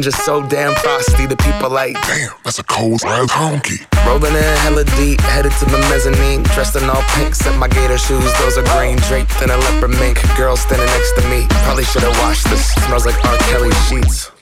is 0.08 0.16
so 0.24 0.42
damn 0.48 0.74
frosty. 0.76 1.26
The 1.26 1.36
people 1.38 1.70
like, 1.70 1.94
damn, 2.08 2.32
that's 2.44 2.60
a 2.60 2.64
cold 2.64 3.04
ass 3.06 3.30
honky. 3.30 3.86
Rolling 4.06 4.34
in 4.34 4.58
hella 4.64 4.86
deep, 4.96 5.20
headed 5.22 5.52
to 5.60 5.66
the 5.66 5.78
mezzanine. 5.92 6.44
Dressed 6.56 6.76
in 6.76 6.90
all 6.90 7.04
pink, 7.16 7.36
set 7.36 7.58
my 7.60 7.68
gator 7.68 7.98
shoes. 7.98 8.32
Those 8.40 8.58
are 8.58 8.68
green, 8.78 8.98
draped 9.10 9.42
in 9.42 9.50
a 9.50 9.58
leopard 9.58 9.92
mink. 10.00 10.18
Girl 10.38 10.56
standing 10.56 10.88
next 10.88 11.14
to 11.18 11.30
me. 11.30 11.46
Probably 11.66 11.84
should've 11.84 12.18
washed 12.20 12.50
this. 12.50 12.74
Smells 12.86 13.06
like 13.06 13.24
R. 13.26 13.38
Kelly 13.50 13.72
sheets. 13.88 14.37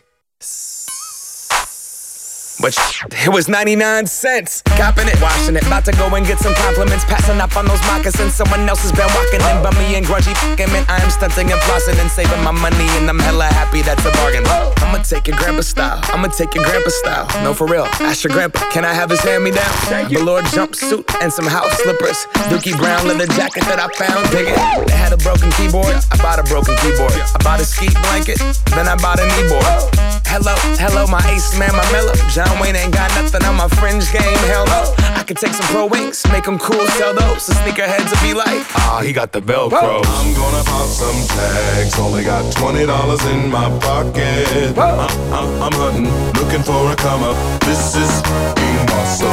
But 2.60 2.74
sh- 2.74 3.04
it 3.26 3.30
was 3.34 3.50
99 3.50 4.08
cents. 4.08 4.62
Copping 4.80 5.08
it, 5.08 5.20
washing 5.22 5.56
it. 5.56 5.65
About 5.68 5.84
to 5.86 5.91
go 5.94 6.08
and 6.15 6.26
get 6.26 6.39
some 6.39 6.54
compliments. 6.56 7.04
Passing 7.06 7.41
up 7.41 7.56
on 7.58 7.65
those 7.65 7.82
moccasins. 7.84 8.34
Someone 8.34 8.68
else 8.68 8.82
has 8.84 8.91
been 8.91 9.10
walking 9.12 9.44
in 9.44 9.56
me 9.76 9.96
and 9.98 10.06
grungy 10.06 10.36
fucking 10.38 10.72
man. 10.72 10.86
I 10.88 11.04
am 11.04 11.10
stunting 11.10 11.52
and 11.52 11.60
flossing 11.68 12.00
and 12.00 12.10
saving 12.10 12.41
my 12.44 12.52
money. 12.52 12.88
And 12.96 13.10
I'm 13.10 13.20
hella 13.20 13.46
happy 13.46 13.82
that's 13.82 14.06
a 14.06 14.12
bargain. 14.12 14.44
I'ma 14.48 15.04
take 15.04 15.28
your 15.28 15.38
grandpa 15.38 15.62
style. 15.62 16.00
I'ma 16.15 16.28
take 16.30 16.56
your 16.56 16.63
grandpa 16.63 16.89
style. 16.89 17.28
No, 17.44 17.54
for 17.54 17.68
real. 17.68 17.86
Ask 18.00 18.24
your 18.24 18.32
grandpa. 18.32 18.60
Can 18.72 18.86
I 18.86 18.94
have 18.94 19.10
his 19.10 19.20
hand 19.20 19.44
me 19.44 19.52
down? 19.52 19.74
Velour 20.10 20.41
jumpsuit 20.56 21.04
and 21.22 21.32
some 21.32 21.48
house 21.48 21.76
slippers. 21.84 22.26
Dookie 22.48 22.78
brown 22.78 23.08
leather 23.08 23.28
jacket 23.28 23.63
that 23.68 23.80
I 23.80 23.88
found. 24.00 24.30
Dig 24.32 24.48
it. 24.48 24.88
They 24.88 24.96
had 24.96 25.12
a 25.12 25.18
broken 25.18 25.52
keyboard. 25.52 25.96
I 26.12 26.18
bought 26.24 26.39
a 26.39 26.44
broken 26.44 26.76
keyboard. 26.78 27.12
I 27.13 27.39
bought 27.44 27.60
a 27.60 27.65
ski 27.65 27.89
blanket. 28.08 28.39
Then 28.72 28.88
I 28.88 28.96
bought 28.96 29.20
a 29.20 29.24
kneeboard. 29.24 30.25
Hello, 30.36 30.52
hello, 30.76 31.08
my 31.08 31.24
ace 31.32 31.58
man, 31.58 31.71
my 31.71 31.91
mellow. 31.93 32.12
John 32.28 32.60
Wayne 32.60 32.76
ain't 32.76 32.93
got 32.93 33.10
nothing 33.15 33.41
on 33.48 33.56
my 33.56 33.69
fringe 33.80 34.12
game. 34.12 34.36
Hell 34.52 34.65
no. 34.65 34.93
I 35.15 35.24
could 35.24 35.38
take 35.38 35.54
some 35.54 35.65
pro 35.67 35.86
wings, 35.86 36.28
make 36.28 36.43
them 36.43 36.60
cool, 36.60 36.86
sell 37.00 37.13
those. 37.15 37.48
The 37.48 37.54
sneakerheads 37.54 38.12
will 38.12 38.21
be 38.21 38.34
like, 38.34 38.60
ah, 38.76 39.00
he 39.02 39.13
got 39.13 39.32
the 39.32 39.39
Velcro. 39.39 40.04
I'm 40.04 40.34
gonna 40.36 40.63
pop 40.67 40.91
some 40.91 41.15
tags. 41.32 41.98
Only 41.98 42.26
got 42.26 42.43
twenty 42.54 42.86
dollars 42.86 43.24
in 43.32 43.50
my 43.50 43.69
pocket. 43.80 44.78
I, 44.78 45.08
I, 45.32 45.39
I'm 45.63 45.71
hunting, 45.71 46.12
looking 46.36 46.63
for 46.63 46.91
a 46.91 46.95
come 46.98 47.24
up. 47.24 47.38
This 47.62 47.95
is 47.95 48.12
being 48.60 48.89
awesome. 48.91 49.32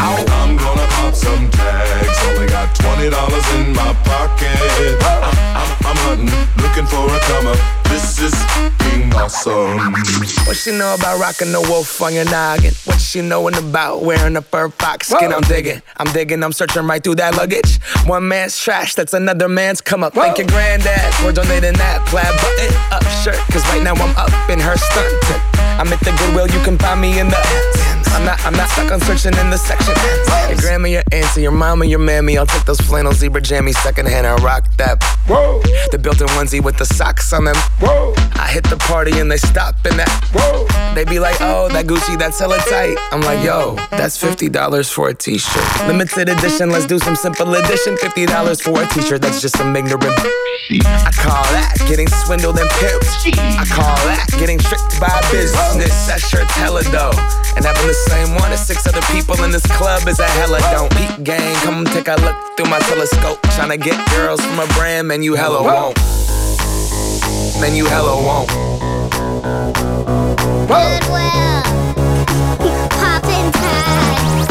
I'm 0.00 0.16
gonna 0.16 0.27
pop 1.08 1.14
some 1.16 1.50
tags. 1.50 2.18
Only 2.28 2.46
got 2.48 2.74
twenty 2.74 3.10
dollars 3.10 3.46
in 3.54 3.72
my 3.72 3.92
pocket. 4.04 4.48
I, 5.00 5.32
I, 5.56 5.88
I'm 5.88 5.96
hunting, 6.04 6.28
looking 6.62 6.86
for 6.86 7.06
a 7.08 7.18
come 7.20 7.46
up. 7.46 7.58
This 7.88 8.20
is 8.20 8.34
fucking 8.52 9.14
awesome. 9.14 9.92
What 10.46 10.56
she 10.56 10.72
know 10.72 10.94
about 10.94 11.18
rocking 11.18 11.52
the 11.52 11.60
wolf 11.60 12.02
on 12.02 12.14
your 12.14 12.24
noggin? 12.26 12.74
What 12.84 13.00
she 13.00 13.22
knowin' 13.22 13.54
about 13.54 14.02
wearing 14.02 14.36
a 14.36 14.42
fur 14.42 14.68
fox 14.68 15.08
skin? 15.08 15.32
I'm 15.32 15.42
digging, 15.42 15.80
I'm 15.96 16.12
digging, 16.12 16.42
I'm 16.42 16.52
searching 16.52 16.86
right 16.86 17.02
through 17.02 17.16
that 17.16 17.36
luggage. 17.36 17.80
One 18.06 18.28
man's 18.28 18.58
trash, 18.58 18.94
that's 18.94 19.14
another 19.14 19.48
man's 19.48 19.80
come 19.80 20.04
up. 20.04 20.14
Thank 20.14 20.38
your 20.38 20.46
granddad 20.48 21.14
for 21.14 21.32
donating 21.32 21.74
that 21.74 22.04
plaid 22.06 22.34
button 22.42 22.72
up 22.92 23.04
shirt. 23.24 23.40
Cause 23.52 23.64
right 23.68 23.82
now 23.82 23.94
I'm 23.94 24.14
up 24.16 24.50
in 24.50 24.60
her 24.60 24.76
stunt. 24.76 25.14
I'm 25.80 25.88
at 25.92 26.00
the 26.00 26.12
Goodwill, 26.18 26.48
you 26.48 26.62
can 26.64 26.76
find 26.76 27.00
me 27.00 27.18
in 27.18 27.28
the. 27.28 27.97
I'm 28.12 28.24
not, 28.24 28.44
I'm 28.44 28.52
not 28.54 28.68
stuck 28.70 28.90
on 28.92 29.00
searching 29.00 29.38
in 29.38 29.50
the 29.50 29.58
section. 29.58 29.94
Your 30.48 30.58
grandma, 30.58 30.88
your 30.88 31.02
auntie, 31.12 31.42
your 31.42 31.52
mama, 31.52 31.84
your 31.84 31.98
mammy. 31.98 32.36
I'll 32.38 32.46
take 32.46 32.64
those 32.64 32.80
flannel 32.80 33.12
zebra 33.12 33.40
jammies 33.40 33.76
secondhand 33.76 34.26
and 34.26 34.42
rock 34.42 34.64
that. 34.78 35.02
Whoa. 35.26 35.60
The 35.92 35.98
built-in 35.98 36.26
onesie 36.28 36.62
with 36.62 36.76
the 36.76 36.84
socks 36.86 37.32
on 37.32 37.44
them. 37.44 37.56
Whoa. 37.80 38.14
I 38.34 38.48
hit 38.50 38.64
the 38.64 38.76
party 38.76 39.20
and 39.20 39.30
they 39.30 39.36
stop 39.36 39.74
in 39.86 39.96
that. 39.96 40.10
Whoa. 40.32 40.66
They 40.94 41.04
be 41.04 41.18
like, 41.18 41.36
oh, 41.40 41.68
that 41.68 41.86
Gucci, 41.86 42.18
that's 42.18 42.38
hella 42.38 42.58
tight. 42.58 42.96
I'm 43.12 43.20
like, 43.20 43.44
yo, 43.44 43.76
that's 43.90 44.16
fifty 44.16 44.48
dollars 44.48 44.90
for 44.90 45.08
a 45.08 45.14
t-shirt. 45.14 45.86
Limited 45.86 46.28
edition, 46.28 46.70
let's 46.70 46.86
do 46.86 46.98
some 46.98 47.14
simple 47.14 47.54
edition. 47.54 47.96
Fifty 47.98 48.26
dollars 48.26 48.60
for 48.60 48.82
a 48.82 48.86
t-shirt, 48.88 49.22
that's 49.22 49.40
just 49.40 49.56
some 49.56 49.74
ignorant. 49.76 50.18
I 50.70 51.12
call 51.14 51.44
that 51.54 51.76
getting 51.86 52.08
swindled 52.08 52.58
and 52.58 52.68
pimped. 52.70 53.30
I 53.58 53.64
call 53.64 53.96
that 54.10 54.26
getting 54.38 54.58
tricked 54.58 55.00
by 55.00 55.12
business. 55.30 56.06
That 56.06 56.20
shirt's 56.20 56.52
hella 56.52 56.82
dope. 56.84 57.16
And 57.56 57.64
having 57.64 57.86
the 57.86 57.94
same 58.06 58.34
one 58.36 58.52
as 58.52 58.66
six 58.66 58.86
other 58.86 59.02
people 59.12 59.42
in 59.44 59.50
this 59.50 59.66
club 59.76 60.06
is 60.06 60.18
a 60.20 60.28
hella 60.38 60.60
don't. 60.70 60.90
Peak 60.96 61.24
gang, 61.24 61.54
come 61.64 61.84
take 61.84 62.08
a 62.08 62.16
look 62.16 62.36
through 62.56 62.70
my 62.70 62.78
telescope. 62.80 63.40
Tryna 63.56 63.80
get 63.82 63.98
girls 64.10 64.40
from 64.40 64.60
a 64.60 64.66
brand, 64.74 65.08
man, 65.08 65.22
you 65.22 65.34
hella 65.34 65.62
won't. 65.62 65.96
Man, 67.60 67.74
you 67.74 67.86
hella 67.86 68.14
won't. 68.14 68.48
Goodwill. 70.68 71.62
Poppin' 72.94 73.50
tags. 73.52 74.48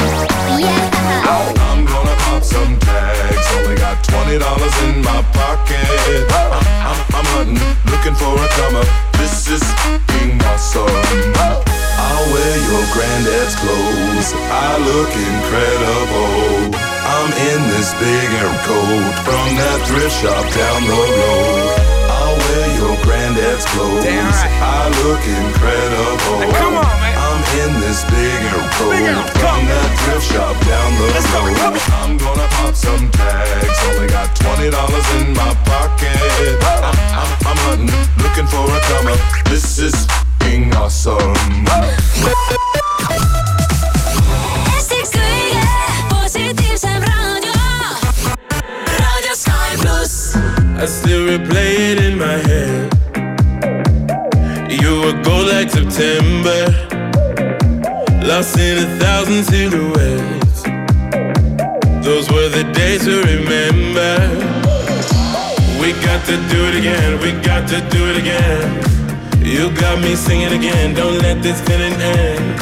Yeah. 0.60 1.24
I'm 1.26 1.86
gonna 1.86 2.16
pop 2.18 2.44
some 2.44 2.78
tags. 2.80 3.48
Only 3.56 3.76
got 3.78 4.04
twenty 4.04 4.38
dollars 4.38 4.76
in 4.84 5.02
my 5.02 5.22
pocket. 5.32 5.88
I'm, 6.32 6.52
I'm, 6.90 7.00
I'm 7.16 7.26
hunting, 7.32 7.64
looking 7.92 8.16
for 8.16 8.36
a 8.36 8.48
come 8.60 8.76
up. 8.76 8.88
This 9.14 9.48
is 9.48 9.64
fucking 9.64 10.42
awesome. 10.44 11.77
I'll 11.98 12.28
wear 12.30 12.56
your 12.70 12.86
granddad's 12.94 13.56
clothes. 13.58 14.30
I 14.54 14.78
look 14.86 15.12
incredible. 15.12 16.78
I'm 17.08 17.32
in 17.50 17.62
this 17.74 17.92
big 17.98 18.28
air 18.38 18.54
coat 18.70 19.14
from 19.26 19.48
that 19.58 19.80
thrift 19.90 20.14
shop 20.22 20.46
down 20.54 20.82
the 20.86 20.94
road. 20.94 21.98
I'll 22.14 22.38
wear 22.38 22.68
your 22.78 22.96
granddad's 23.02 23.66
clothes. 23.74 24.06
I 24.06 24.92
look 25.02 25.24
incredible. 25.26 26.54
come 26.54 26.78
on, 26.78 26.86
man. 27.02 27.18
I'm 27.18 27.42
in 27.66 27.72
this 27.82 28.06
big 28.12 28.40
air 28.46 28.64
coat 28.78 28.94
from 29.42 29.60
that 29.66 29.90
thrift 30.06 30.26
shop 30.30 30.56
down 30.70 30.90
the 31.02 31.08
road. 31.10 31.80
I'm 31.98 32.18
gonna 32.22 32.48
pop 32.62 32.76
some 32.76 33.10
tags. 33.12 33.78
Only 33.90 34.08
got 34.08 34.30
twenty 34.38 34.70
dollars 34.70 35.08
in 35.18 35.34
my 35.34 35.52
pocket. 35.66 36.14
I'm, 36.62 36.94
I'm, 37.18 37.32
I'm 37.50 37.60
hunting, 37.66 37.90
looking 38.22 38.48
for 38.48 38.68
a 38.70 38.80
come 38.86 39.08
up. 39.10 39.20
This 39.50 39.80
is 39.80 40.08
fucking 40.58 40.76
awesome. 40.76 41.34
Eesti 44.76 45.02
kõige 45.14 45.66
positiivsem 46.10 47.04
raadio. 47.04 47.54
raadio 49.00 49.36
Sky 49.36 49.78
pluss. 49.82 50.36
I 50.80 50.86
still 50.86 51.28
replay 51.28 51.92
it 51.92 52.00
in 52.00 52.18
my 52.18 52.38
head. 52.50 52.94
You 54.70 55.02
were 55.02 55.24
gold 55.24 55.48
like 55.48 55.70
September, 55.70 56.66
lost 58.26 58.58
in 58.58 58.78
a 58.78 58.88
thousand 59.00 59.44
silhouettes. 59.46 60.64
Those 62.06 62.30
were 62.32 62.50
the 62.50 62.64
days 62.74 63.06
to 63.06 63.22
remember. 63.22 64.14
We 65.82 65.94
got 66.06 66.26
to 66.26 66.38
do 66.50 66.60
it 66.70 66.76
again, 66.76 67.20
we 67.22 67.32
got 67.44 67.68
to 67.70 67.82
do 67.90 68.10
it 68.10 68.18
again. 68.18 68.97
You 69.48 69.72
got 69.72 70.02
me 70.04 70.14
singing 70.16 70.52
again, 70.52 70.94
don't 70.94 71.20
let 71.20 71.42
this 71.42 71.62
feeling 71.62 71.94
end. 71.94 72.60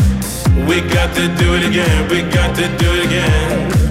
We 0.70 0.82
got 0.82 1.16
to 1.16 1.26
do 1.42 1.56
it 1.58 1.66
again, 1.66 2.08
we 2.12 2.22
got 2.30 2.56
to 2.58 2.66
do 2.78 2.88
it 2.94 3.06
again. 3.10 3.86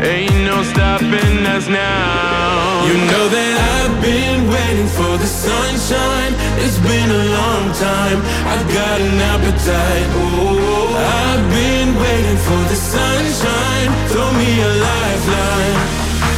Ain't 0.00 0.44
no 0.46 0.62
stopping 0.62 1.42
us 1.54 1.66
now. 1.66 2.86
You 2.86 2.94
know 3.10 3.26
that 3.34 3.54
I've 3.74 3.96
been 4.00 4.46
waiting 4.46 4.86
for 4.94 5.18
the 5.18 5.26
sunshine. 5.26 6.32
It's 6.62 6.78
been 6.86 7.10
a 7.10 7.24
long 7.34 7.64
time. 7.74 8.18
I've 8.46 8.68
got 8.70 9.00
an 9.00 9.18
appetite. 9.32 10.06
Oh, 10.14 10.94
I've 11.26 11.44
been 11.50 11.98
waiting 11.98 12.38
for 12.46 12.62
the 12.70 12.78
sunshine. 12.78 13.88
Throw 14.06 14.30
me 14.38 14.50
a 14.62 14.70
lifeline. 14.86 15.78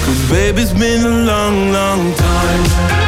Cause 0.08 0.30
baby, 0.30 0.62
it's 0.62 0.72
been 0.72 1.04
a 1.04 1.16
long, 1.28 1.70
long 1.70 2.14
time. 2.14 3.07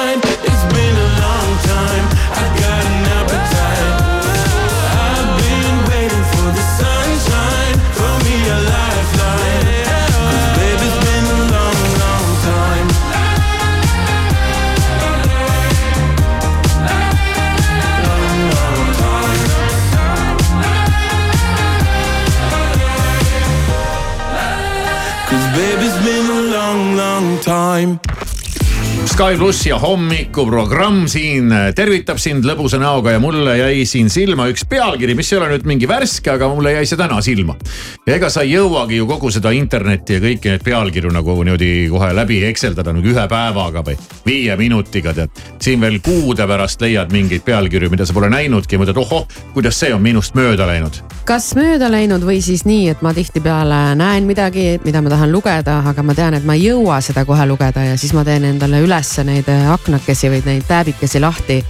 Sky 29.21 29.37
pluss 29.37 29.67
ja 29.67 29.75
hommikuprogramm 29.77 31.03
siin 31.05 31.51
tervitab 31.77 32.17
sind 32.17 32.41
lõbusa 32.47 32.79
näoga 32.81 33.11
ja 33.13 33.19
mulle 33.21 33.53
jäi 33.59 33.83
siin 33.85 34.09
silma 34.09 34.47
üks 34.49 34.63
pealkiri, 34.65 35.13
mis 35.13 35.29
ei 35.29 35.37
ole 35.37 35.51
nüüd 35.51 35.69
mingi 35.69 35.85
värske, 35.85 36.31
aga 36.33 36.49
mulle 36.49 36.73
jäi 36.73 36.87
see 36.89 36.97
täna 36.97 37.19
silma. 37.21 37.53
ja 38.07 38.15
ega 38.15 38.31
sa 38.33 38.41
ei 38.41 38.55
jõuagi 38.55 38.97
ju 38.97 39.05
kogu 39.05 39.29
seda 39.29 39.53
internetti 39.53 40.17
ja 40.17 40.25
kõiki 40.25 40.49
neid 40.49 40.65
pealkirju 40.65 41.13
nagu 41.13 41.37
niimoodi 41.37 41.69
kohe 41.93 42.09
läbi 42.17 42.41
ekseldada 42.49 42.97
nagu 42.97 43.13
ühe 43.13 43.29
päevaga 43.29 43.85
või 43.85 43.99
viie 44.25 44.57
minutiga 44.57 45.13
tead. 45.13 45.45
siin 45.61 45.85
veel 45.85 46.01
kuude 46.01 46.49
pärast 46.49 46.81
leiad 46.81 47.13
mingeid 47.13 47.45
pealkirju, 47.45 47.93
mida 47.93 48.09
sa 48.09 48.17
pole 48.17 48.33
näinudki 48.33 48.81
mõtled, 48.81 49.05
ohoh, 49.05 49.27
kuidas 49.53 49.77
see 49.77 49.93
on 49.93 50.01
minust 50.01 50.33
mööda 50.33 50.65
läinud. 50.65 50.97
Kas 51.27 51.51
mööda 51.57 51.89
läinud 51.91 52.23
või 52.25 52.39
siis 52.43 52.63
nii, 52.67 52.89
et 52.93 53.01
ma 53.05 53.13
tihtipeale 53.15 53.79
näen 53.99 54.25
midagi, 54.29 54.79
mida 54.85 55.01
ma 55.03 55.11
tahan 55.13 55.31
lugeda, 55.33 55.77
aga 55.91 56.03
ma 56.05 56.15
tean, 56.17 56.35
et 56.37 56.45
ma 56.47 56.55
ei 56.57 56.65
jõua 56.67 56.99
seda 57.03 57.23
kohe 57.27 57.45
lugeda 57.49 57.83
ja 57.85 57.97
siis 57.99 58.13
ma 58.17 58.25
teen 58.27 58.45
endale 58.49 58.81
ülesse 58.83 59.25
neid 59.27 59.49
aknakesi 59.49 60.31
või 60.33 60.41
neid 60.47 60.67
tääbikesi 60.69 61.21
lahti. 61.21 61.61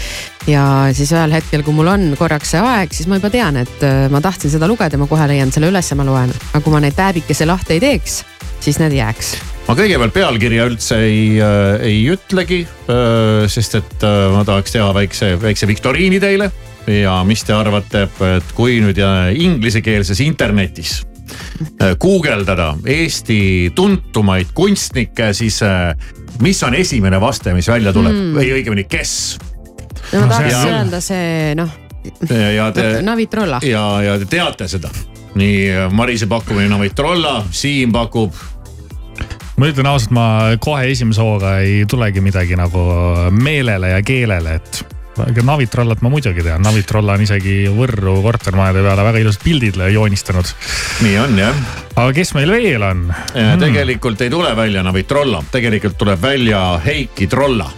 ja 0.47 0.63
siis 0.93 1.11
ühel 1.13 1.35
hetkel, 1.35 1.63
kui 1.63 1.75
mul 1.77 1.91
on 1.91 2.07
korraks 2.17 2.55
see 2.55 2.63
aeg, 2.65 2.93
siis 2.95 3.07
ma 3.11 3.19
juba 3.19 3.29
tean, 3.29 3.61
et 3.61 3.85
äh, 3.85 4.07
ma 4.09 4.21
tahtsin 4.21 4.53
seda 4.53 4.69
lugeda, 4.71 4.97
ma 4.97 5.09
kohe 5.09 5.27
leian 5.29 5.51
selle 5.51 5.69
üles 5.69 5.91
ja 5.91 5.99
ma 5.99 6.07
loen. 6.07 6.33
aga 6.53 6.63
kui 6.63 6.73
ma 6.73 6.81
neid 6.81 6.97
tääbikesi 6.97 7.45
lahti 7.45 7.77
ei 7.77 7.83
teeks, 7.83 8.23
siis 8.63 8.79
need 8.81 8.95
jääks 8.97 9.35
ma 9.67 9.77
kõigepealt 9.77 10.15
pealkirja 10.15 10.65
üldse 10.71 10.97
ei 11.05 11.21
äh,, 11.39 11.85
ei 11.91 12.01
ütlegi 12.11 12.63
äh,, 12.65 13.47
sest 13.51 13.77
et 13.79 14.03
äh, 14.07 14.27
ma 14.33 14.45
tahaks 14.47 14.73
teha 14.73 14.89
väikse, 14.95 15.35
väikse 15.41 15.69
viktoriini 15.69 16.19
teile. 16.23 16.51
Ja 16.87 17.19
mis 17.27 17.43
te 17.45 17.53
arvate, 17.53 18.07
et 18.35 18.53
kui 18.57 18.79
nüüd 18.81 18.97
äh, 19.01 19.31
inglisekeelses 19.37 20.19
internetis 20.25 21.01
äh, 21.81 21.93
guugeldada 22.01 22.73
Eesti 22.85 23.71
tuntumaid 23.75 24.53
kunstnikke, 24.57 25.31
siis 25.37 25.61
äh, 25.63 25.93
mis 26.41 26.61
on 26.63 26.73
esimene 26.75 27.19
vaste, 27.21 27.53
mis 27.53 27.67
välja 27.69 27.93
tuleb 27.93 28.13
Mm. 28.15 28.33
või 28.37 28.49
õigemini, 28.57 28.87
kes? 28.89 29.37
no 30.13 30.25
ma 30.25 30.27
tahaks 30.33 30.55
see- 30.55 30.71
öelda 30.73 31.01
see 31.01 31.55
noh, 31.55 31.69
ja 32.55 32.71
te, 32.75 32.87
Navitrolla. 33.05 33.59
ja, 33.63 33.83
ja 34.03 34.17
te 34.19 34.25
teate 34.25 34.67
seda. 34.67 34.89
nii 35.35 35.89
Marise 35.95 36.27
pakkumine 36.27 36.67
Navitrolla, 36.69 37.43
Siim 37.55 37.91
pakub 37.95 38.33
ma 39.61 39.67
ütlen 39.69 39.85
ausalt, 39.87 40.11
ma 40.11 40.25
kohe 40.59 40.89
esimese 40.91 41.21
hooga 41.21 41.59
ei 41.61 41.85
tulegi 41.85 42.19
midagi 42.25 42.55
nagu 42.57 42.81
meelele 43.31 43.93
ja 43.93 44.01
keelele, 44.01 44.55
et 44.57 44.81
aga 45.27 45.43
Navitrollat 45.45 46.01
ma 46.03 46.11
muidugi 46.11 46.43
tean, 46.45 46.63
Navitrolla 46.65 47.15
on 47.17 47.25
isegi 47.25 47.55
Võrru 47.73 48.17
kortermajade 48.25 48.83
peale 48.85 49.05
väga 49.07 49.21
ilusad 49.23 49.43
pildid 49.45 49.79
joonistanud. 49.93 50.53
nii 51.05 51.17
on 51.21 51.39
jah. 51.39 51.63
aga 51.95 52.09
kes 52.15 52.33
meil 52.37 52.53
veel 52.55 52.85
on? 52.87 53.07
Ja 53.35 53.55
tegelikult 53.61 54.21
ei 54.21 54.33
tule 54.33 54.53
välja 54.57 54.83
Navitrolla, 54.83 55.43
tegelikult 55.51 55.97
tuleb 56.01 56.21
välja 56.21 56.61
Heiki 56.85 57.27
Trolla. 57.27 57.69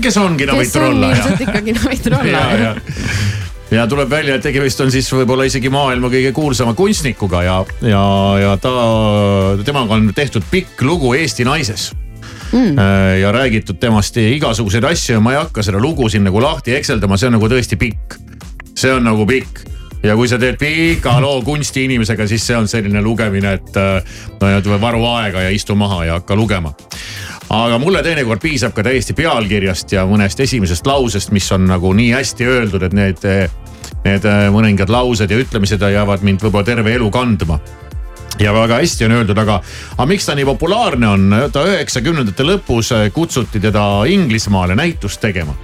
kes 0.00 0.16
ongi 0.16 0.46
kes 0.46 0.52
on 0.52 0.56
Navitrolla 0.56 1.12
ja, 1.12 1.16
ilmselt 1.16 1.46
ikkagi 1.48 1.78
Navitrolla 1.78 2.28
ja, 2.36 2.44
ja, 2.58 2.74
ja 3.78 3.86
tuleb 3.88 4.10
välja, 4.10 4.36
et 4.36 4.46
tegemist 4.46 4.80
on 4.84 4.92
siis 4.94 5.08
võib-olla 5.12 5.48
isegi 5.48 5.72
maailma 5.72 6.12
kõige 6.12 6.32
kuulsama 6.36 6.76
kunstnikuga 6.78 7.42
ja, 7.48 7.58
ja, 7.82 8.04
ja 8.42 8.54
ta, 8.62 8.76
temaga 9.64 9.98
on 9.98 10.12
tehtud 10.14 10.46
pikk 10.50 10.86
lugu 10.86 11.14
Eesti 11.18 11.48
naises 11.48 11.90
mm. 12.52 12.78
ja 13.20 13.32
räägitud 13.32 13.80
temast 13.80 14.16
igasuguseid 14.16 14.84
asju 14.84 15.18
ja 15.18 15.20
ma 15.20 15.34
ei 15.34 15.42
hakka 15.42 15.64
seda 15.66 15.80
lugu 15.82 16.08
siin 16.12 16.24
nagu 16.28 16.42
lahti 16.42 16.76
ekseldama, 16.76 17.16
see 17.16 17.30
on 17.30 17.38
nagu 17.38 17.50
tõesti 17.50 17.78
pikk. 17.80 18.18
see 18.74 18.92
on 18.92 19.04
nagu 19.04 19.26
pikk 19.26 19.72
ja 20.02 20.16
kui 20.18 20.28
sa 20.28 20.38
teed 20.40 20.58
pika 20.60 21.16
loo 21.22 21.42
kunstiinimesega, 21.46 22.26
siis 22.26 22.46
see 22.46 22.56
on 22.58 22.68
selline 22.68 23.02
lugemine, 23.02 23.52
et 23.58 23.76
äh, 23.78 24.14
no 24.66 24.78
varu 24.80 25.04
aega 25.14 25.46
ja 25.46 25.50
istu 25.54 25.74
maha 25.78 26.04
ja 26.04 26.18
hakka 26.20 26.36
lugema. 26.36 26.74
aga 27.52 27.78
mulle 27.78 28.02
teinekord 28.02 28.40
piisab 28.40 28.72
ka 28.72 28.82
täiesti 28.82 29.12
pealkirjast 29.12 29.92
ja 29.92 30.06
mõnest 30.08 30.40
esimesest 30.40 30.86
lausest, 30.86 31.30
mis 31.30 31.50
on 31.52 31.66
nagu 31.68 31.92
nii 31.92 32.12
hästi 32.14 32.46
öeldud, 32.48 32.82
et 32.82 32.92
need, 32.96 33.26
need 34.04 34.26
äh, 34.26 34.48
mõningad 34.50 34.90
laused 34.90 35.30
ja 35.30 35.38
ütlemised 35.38 35.82
jäävad 35.82 36.22
mind 36.22 36.42
võib-olla 36.42 36.66
terve 36.66 36.94
elu 36.96 37.10
kandma 37.10 37.60
ja 38.40 38.52
väga 38.54 38.80
hästi 38.80 39.04
on 39.06 39.16
öeldud, 39.18 39.38
aga, 39.38 39.58
aga 39.96 40.06
miks 40.08 40.26
ta 40.26 40.36
nii 40.38 40.46
populaarne 40.48 41.08
on, 41.08 41.34
ta 41.52 41.66
üheksakümnendate 41.68 42.46
lõpus 42.46 42.92
äh, 42.96 43.08
kutsuti 43.14 43.60
teda 43.60 44.04
Inglismaale 44.08 44.76
näitust 44.78 45.20
tegema. 45.20 45.54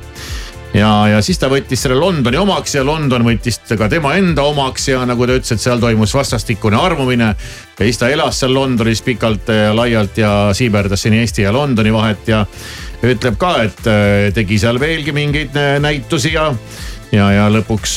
ja, 0.75 0.91
ja 1.09 1.23
siis 1.25 1.39
ta 1.41 1.49
võttis 1.49 1.81
selle 1.83 1.97
Londoni 1.97 2.37
omaks 2.37 2.75
ja 2.75 2.85
London 2.85 3.25
võttis 3.25 3.61
ka 3.79 3.89
tema 3.89 4.15
enda 4.21 4.45
omaks 4.51 4.89
ja 4.89 5.05
nagu 5.09 5.27
ta 5.27 5.39
ütles, 5.39 5.55
et 5.55 5.65
seal 5.65 5.81
toimus 5.81 6.15
vastastikune 6.15 6.77
armumine. 6.77 7.35
ja 7.79 7.85
siis 7.85 7.99
ta 7.99 8.09
elas 8.09 8.41
seal 8.41 8.55
Londonis 8.55 9.03
pikalt 9.03 9.49
ja 9.49 9.73
laialt 9.77 10.19
ja 10.19 10.51
siiberdas 10.53 11.03
siin 11.03 11.15
Eesti 11.15 11.43
ja 11.43 11.53
Londoni 11.53 11.93
vahet 11.93 12.29
ja 12.29 12.45
ütleb 13.03 13.39
ka, 13.39 13.57
et 13.63 13.87
äh, 13.87 14.29
tegi 14.35 14.59
seal 14.59 14.81
veelgi 14.81 15.13
mingeid 15.13 15.57
äh, 15.57 15.79
näitusi 15.81 16.35
ja 16.35 16.53
ja, 17.13 17.29
ja 17.33 17.47
lõpuks, 17.53 17.97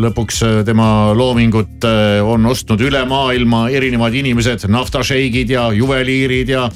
lõpuks 0.00 0.40
tema 0.66 0.88
loomingut 1.16 1.86
äh, 1.88 2.20
on 2.22 2.46
ostnud 2.50 2.82
üle 2.84 3.02
maailma 3.10 3.66
erinevad 3.74 4.14
inimesed, 4.14 4.68
naftašeigid 4.70 5.54
ja 5.56 5.68
juveliirid 5.74 6.54
ja 6.54 6.68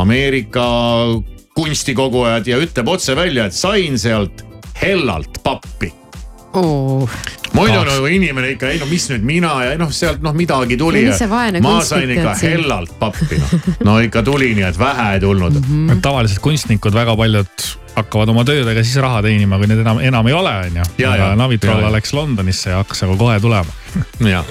Ameerika 0.00 0.68
kunstikogujad 1.54 2.48
ja 2.50 2.58
ütleb 2.62 2.88
otse 2.90 3.16
välja, 3.18 3.48
et 3.48 3.56
sain 3.56 3.98
sealt 4.00 4.44
hellalt 4.80 5.42
pappi 5.44 5.92
oh.. 6.60 7.10
muidu 7.54 7.84
nagu 7.86 8.08
inimene 8.10 8.54
ikka, 8.54 8.72
ei 8.72 8.80
no 8.82 8.88
mis 8.90 9.06
nüüd 9.12 9.26
mina 9.26 9.54
ja 9.64 9.76
noh, 9.80 9.92
sealt 9.94 10.24
noh 10.24 10.34
midagi 10.36 10.78
tuli. 10.80 11.06
Ma 11.64 11.76
sain 11.86 12.10
ikka 12.16 12.34
hellalt 12.42 12.98
pappi 13.00 13.38
noh, 13.40 13.54
no 13.86 14.00
ikka 14.04 14.24
tuli 14.26 14.52
nii, 14.56 14.68
et 14.70 14.80
vähe 14.80 15.14
ei 15.14 15.22
tulnud 15.24 15.60
mm. 15.60 15.88
-hmm. 15.88 16.04
tavaliselt 16.04 16.42
kunstnikud 16.44 16.94
väga 16.94 17.16
paljud 17.16 17.70
hakkavad 17.94 18.28
oma 18.28 18.44
töödega 18.44 18.82
siis 18.82 18.96
raha 19.02 19.22
teenima, 19.22 19.58
kui 19.58 19.70
need 19.70 19.84
enam, 19.84 20.00
enam 20.02 20.26
ei 20.26 20.34
ole, 20.34 20.54
on 20.66 20.80
ju. 20.80 20.86
Ja, 20.98 21.12
aga 21.14 21.30
ja. 21.86 21.90
läks 21.94 22.12
Londonisse 22.12 22.70
ja 22.70 22.82
hakkas 22.82 23.04
aga 23.06 23.16
kohe 23.16 23.40
tulema. 23.40 23.83
ja, 24.34 24.42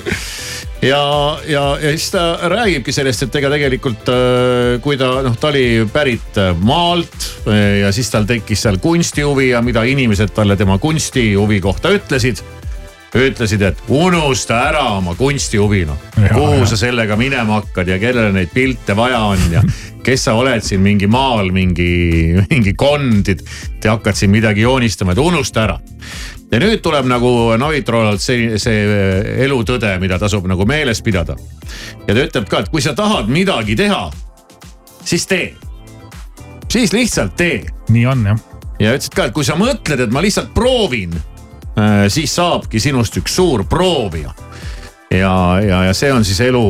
ja, 0.82 1.04
ja, 1.48 1.64
ja 1.82 1.94
siis 1.94 2.10
ta 2.12 2.24
räägibki 2.52 2.96
sellest, 2.96 3.28
et 3.28 3.38
ega 3.40 3.52
tegelikult 3.54 4.10
äh, 4.14 4.82
kui 4.84 4.98
ta 5.00 5.14
noh, 5.26 5.38
ta 5.40 5.52
oli 5.52 5.84
pärit 5.94 6.42
äh, 6.42 6.52
maalt 6.60 7.30
äh, 7.48 7.84
ja 7.84 7.94
siis 7.96 8.12
tal 8.14 8.28
tekkis 8.30 8.66
seal 8.66 8.82
kunstihuvi 8.84 9.52
ja 9.54 9.64
mida 9.66 9.86
inimesed 9.88 10.36
talle 10.36 10.58
tema 10.60 10.80
kunstihuvi 10.82 11.62
kohta 11.64 11.94
ütlesid 11.96 12.44
ütlesid, 13.14 13.62
et 13.62 13.82
unusta 13.94 14.58
ära 14.72 14.84
oma 14.98 15.14
kunstihuvi 15.16 15.84
noh. 15.86 16.00
kuhu 16.34 16.66
sa 16.66 16.78
sellega 16.80 17.14
minema 17.20 17.60
hakkad 17.60 17.92
ja 17.94 18.00
kellele 18.02 18.34
neid 18.34 18.50
pilte 18.54 18.96
vaja 18.98 19.20
on 19.30 19.44
ja 19.54 19.62
kes 20.06 20.26
sa 20.28 20.34
oled 20.38 20.64
siin 20.66 20.82
mingi 20.84 21.08
maal 21.08 21.52
mingi, 21.54 22.34
mingi 22.50 22.74
kond, 22.78 23.30
et 23.30 23.44
te 23.82 23.92
hakkad 23.92 24.18
siin 24.18 24.34
midagi 24.34 24.66
joonistama, 24.66 25.14
et 25.14 25.22
unusta 25.22 25.64
ära. 25.68 25.78
Ja 26.54 26.62
nüüd 26.62 26.84
tuleb 26.86 27.10
nagu 27.10 27.34
Navitrollalt 27.58 28.22
see, 28.22 28.60
see 28.62 28.86
elutõde, 29.46 29.90
mida 30.00 30.20
tasub 30.22 30.46
nagu 30.50 30.68
meeles 30.70 31.02
pidada. 31.02 31.36
ja 32.08 32.14
ta 32.14 32.20
ütleb 32.22 32.48
ka, 32.50 32.64
et 32.64 32.72
kui 32.72 32.82
sa 32.86 32.94
tahad 32.94 33.30
midagi 33.30 33.76
teha, 33.80 34.06
siis 35.04 35.28
tee. 35.28 35.54
siis 36.70 36.94
lihtsalt 36.94 37.36
tee. 37.36 37.62
nii 37.90 38.08
on 38.08 38.26
jah. 38.32 38.42
ja 38.80 38.96
ütlesid 38.96 39.18
ka, 39.18 39.30
et 39.30 39.38
kui 39.38 39.46
sa 39.46 39.58
mõtled, 39.60 40.08
et 40.08 40.14
ma 40.14 40.22
lihtsalt 40.22 40.54
proovin 40.54 41.18
Äh, 41.74 42.06
siis 42.08 42.36
saabki 42.36 42.78
sinust 42.80 43.16
üks 43.18 43.34
suur 43.36 43.64
proovija. 43.66 44.34
ja, 45.10 45.34
ja, 45.62 45.84
ja 45.88 45.94
see 45.94 46.12
on 46.14 46.26
siis 46.26 46.40
elu, 46.46 46.62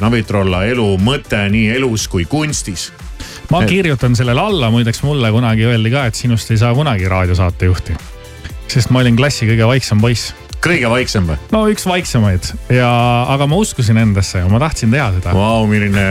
Navitrolla 0.00 0.64
elu 0.68 0.86
mõte 1.00 1.40
nii 1.48 1.70
elus 1.78 2.08
kui 2.08 2.26
kunstis. 2.28 2.90
ma 3.50 3.62
kirjutan 3.64 4.16
sellele 4.16 4.40
alla, 4.40 4.70
muideks 4.70 5.02
mulle 5.02 5.32
kunagi 5.32 5.64
öeldi 5.64 5.90
ka, 5.90 6.04
et 6.06 6.14
sinust 6.14 6.50
ei 6.50 6.60
saa 6.60 6.74
kunagi 6.74 7.08
raadiosaatejuhti. 7.08 7.96
Sest 8.70 8.92
ma 8.94 9.02
olin 9.02 9.18
klassi 9.18 9.48
kõige 9.48 9.66
vaiksem 9.68 10.00
poiss. 10.02 10.34
kõige 10.60 10.90
vaiksem 10.92 11.28
või? 11.30 11.38
no 11.54 11.62
üks 11.72 11.86
vaiksemaid 11.88 12.50
ja, 12.76 12.90
aga 13.32 13.48
ma 13.50 13.60
uskusin 13.60 14.00
endasse 14.00 14.42
ja 14.42 14.50
ma 14.50 14.60
tahtsin 14.62 14.92
teha 14.94 15.10
seda 15.16 15.34
Vau, 15.36 15.64
milline, 15.70 16.04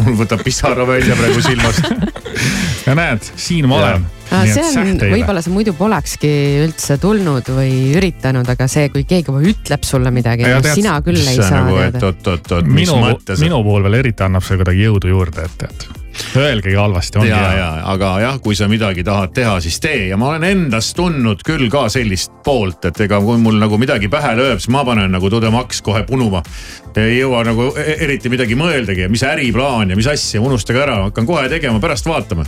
mul 0.00 0.18
võtab 0.20 0.44
pisara 0.46 0.86
välja 0.88 1.16
praegu 1.18 1.42
silmast 1.44 1.90
ja 2.86 2.94
näed, 2.98 3.26
siin 3.40 3.68
ma 3.68 3.80
olen. 3.80 4.06
see 4.52 4.64
on, 4.82 4.94
võib-olla 5.10 5.42
sa 5.44 5.52
muidu 5.54 5.74
polekski 5.76 6.30
üldse 6.64 6.98
tulnud 7.02 7.50
või 7.56 7.92
üritanud, 7.98 8.48
aga 8.54 8.70
see, 8.70 8.88
kui 8.94 9.04
keegi 9.08 9.30
juba 9.32 9.42
ütleb 9.52 9.86
sulle 9.86 10.14
midagi, 10.14 10.48
sina 10.72 10.96
küll 11.04 11.20
ei 11.20 11.38
saa 11.40 11.66
nagu, 11.66 11.78
teada. 11.82 12.06
oot, 12.10 12.32
oot, 12.32 12.56
oot, 12.58 12.66
mis 12.70 12.86
minu, 12.86 12.98
mõttes? 13.02 13.42
minu 13.42 13.62
puhul 13.66 13.86
veel 13.88 14.00
eriti 14.04 14.26
annab 14.26 14.46
see 14.46 14.60
kuidagi 14.60 14.86
jõudu 14.86 15.14
juurde, 15.14 15.48
et, 15.50 15.70
et 15.70 15.95
öelgegi 16.36 16.76
halvasti, 16.76 17.18
ongi 17.18 17.30
ja, 17.30 17.38
hea 17.38 17.58
ja, 17.58 17.68
aga 17.92 18.12
jah, 18.20 18.38
kui 18.42 18.56
sa 18.56 18.68
midagi 18.70 19.04
tahad 19.06 19.32
teha, 19.36 19.56
siis 19.64 19.78
tee 19.82 20.08
ja 20.10 20.18
ma 20.20 20.30
olen 20.32 20.44
endas 20.48 20.92
tundnud 20.96 21.42
küll 21.46 21.68
ka 21.72 21.86
sellist 21.92 22.32
poolt, 22.44 22.84
et 22.88 23.00
ega 23.06 23.20
kui 23.24 23.38
mul 23.42 23.58
nagu 23.60 23.78
midagi 23.80 24.10
pähe 24.12 24.34
lööb, 24.38 24.60
siis 24.60 24.72
ma 24.74 24.84
panen 24.86 25.12
nagu 25.12 25.30
tudemaks 25.32 25.82
kohe 25.86 26.04
punuma. 26.08 26.42
ei 26.96 27.18
jõua 27.18 27.42
nagu 27.44 27.68
e- 27.76 27.98
eriti 28.06 28.30
midagi 28.32 28.56
mõeldagi, 28.56 29.08
mis 29.12 29.22
äriplaan 29.26 29.90
ja 29.90 29.96
mis 29.96 30.06
asja, 30.08 30.40
unustage 30.40 30.80
ära, 30.80 31.02
hakkan 31.08 31.26
kohe 31.26 31.48
tegema, 31.52 31.80
pärast 31.80 32.06
vaatame. 32.06 32.46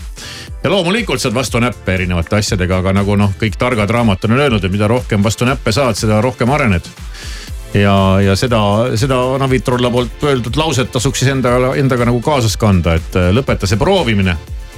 ja 0.63 0.71
loomulikult 0.71 1.21
saad 1.21 1.35
vastu 1.35 1.61
näppe 1.61 1.95
erinevate 1.95 2.37
asjadega, 2.37 2.79
aga 2.79 2.93
nagu 2.93 3.17
noh, 3.17 3.35
kõik 3.41 3.59
targad 3.59 3.91
raamat 3.91 4.25
on 4.25 4.39
öelnud, 4.39 4.65
et 4.65 4.73
mida 4.73 4.89
rohkem 4.89 5.23
vastu 5.25 5.45
näppe 5.45 5.73
saad, 5.73 5.97
seda 5.97 6.21
rohkem 6.25 6.51
arened 6.51 6.89
ja, 7.75 8.21
ja 8.25 8.37
seda, 8.37 8.61
seda 8.97 9.19
Navitrolla 9.39 9.91
poolt 9.91 10.25
öeldud 10.25 10.57
lauset 10.57 10.91
tasuks 10.93 11.23
siis 11.23 11.33
endaga, 11.33 11.75
endaga 11.81 12.09
nagu 12.09 12.21
kaasas 12.25 12.57
kanda, 12.61 12.97
et 12.99 13.19
äh, 13.19 13.31
lõpeta 13.35 13.69
see 13.69 13.81
proovimine. 13.81 14.37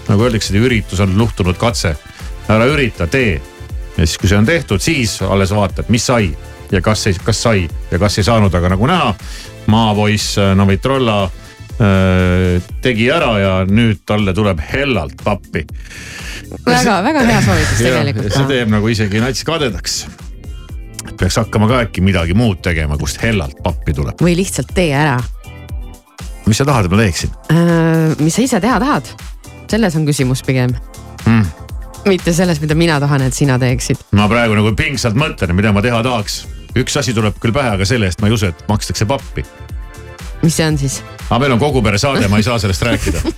nagu 0.08 0.24
öeldakse, 0.26 0.56
üritus 0.58 1.00
on 1.00 1.14
luhtunud 1.18 1.58
katse. 1.58 1.96
ära 2.48 2.66
ürita, 2.66 3.06
tee. 3.06 3.40
ja 3.96 4.06
siis, 4.06 4.18
kui 4.18 4.28
see 4.28 4.38
on 4.38 4.46
tehtud, 4.46 4.80
siis 4.80 5.20
alles 5.22 5.50
vaatad, 5.54 5.88
mis 5.88 6.06
sai 6.06 6.32
ja 6.72 6.80
kas, 6.82 7.04
kas 7.24 7.42
sai 7.42 7.68
ja 7.90 7.98
kas 7.98 8.18
ei 8.18 8.24
saanud, 8.24 8.54
aga 8.54 8.72
nagu 8.74 8.86
näha, 8.86 9.14
maapoiss 9.70 10.38
äh, 10.38 10.54
Navitrolla 10.56 11.22
äh, 11.24 12.62
tegi 12.82 13.10
ära 13.10 13.36
ja 13.38 13.52
nüüd 13.68 14.02
talle 14.06 14.34
tuleb 14.34 14.62
hellalt 14.72 15.22
pappi. 15.24 15.66
väga, 16.66 17.02
väga 17.06 17.22
hea 17.28 17.44
soovitus 17.46 17.78
tegelikult 17.78 18.34
see. 18.34 18.50
teeb 18.50 18.74
nagu 18.74 18.90
isegi 18.90 19.22
nats 19.22 19.46
kadedaks. 19.46 20.02
Peaks 21.18 21.38
hakkama 21.40 21.68
ka 21.70 21.82
äkki 21.86 22.04
midagi 22.04 22.36
muud 22.36 22.60
tegema, 22.64 22.98
kust 23.00 23.20
hellalt 23.22 23.60
pappi 23.64 23.94
tuleb. 23.96 24.20
või 24.22 24.36
lihtsalt 24.38 24.72
tee 24.74 24.92
ära. 24.96 25.18
mis 26.46 26.60
sa 26.60 26.68
tahad, 26.68 26.88
et 26.88 26.94
ma 26.94 27.02
teeksin 27.02 27.34
mis 28.20 28.36
sa 28.36 28.44
ise 28.44 28.60
teha 28.60 28.78
tahad? 28.82 29.10
selles 29.70 29.96
on 29.96 30.06
küsimus 30.08 30.42
pigem, 30.46 30.74
mm.? 31.24 31.44
mitte 32.10 32.34
selles, 32.34 32.60
mida 32.62 32.74
mina 32.74 32.98
tahan, 33.00 33.28
et 33.28 33.36
sina 33.36 33.58
teeksid. 33.58 34.02
ma 34.18 34.28
praegu 34.30 34.56
nagu 34.58 34.74
pingsalt 34.76 35.18
mõtlen, 35.18 35.54
mida 35.56 35.72
ma 35.72 35.82
teha 35.84 36.02
tahaks. 36.06 36.42
üks 36.78 36.98
asi 37.00 37.14
tuleb 37.16 37.38
küll 37.42 37.54
pähe, 37.56 37.76
aga 37.76 37.88
selle 37.88 38.10
eest 38.10 38.22
ma 38.22 38.30
ei 38.30 38.36
usu, 38.36 38.50
et 38.50 38.66
makstakse 38.68 39.08
pappi. 39.10 39.46
mis 40.42 40.56
see 40.56 40.66
on 40.66 40.78
siis? 40.80 41.00
aga 41.28 41.40
meil 41.44 41.56
on 41.56 41.62
kogu 41.62 41.84
pere 41.86 42.02
saade, 42.02 42.28
ma 42.28 42.40
ei 42.40 42.46
saa 42.46 42.58
sellest 42.62 42.88
rääkida. 42.88 43.24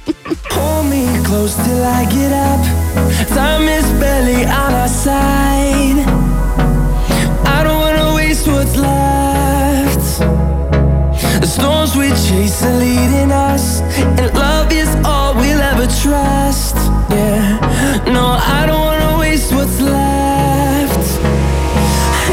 what's 8.47 8.77
left. 8.77 10.21
The 11.41 11.47
storms 11.47 11.95
we 11.97 12.09
chase 12.09 12.63
are 12.65 12.77
leading 12.79 13.31
us, 13.31 13.81
and 14.19 14.33
love 14.35 14.73
is 14.73 14.89
all 15.05 15.35
we'll 15.35 15.61
ever 15.61 15.87
trust. 16.03 16.77
Yeah, 17.11 17.59
no, 18.07 18.39
I 18.59 18.65
don't 18.67 18.81
wanna 18.81 19.19
waste 19.19 19.53
what's 19.53 19.81
left. 19.81 21.21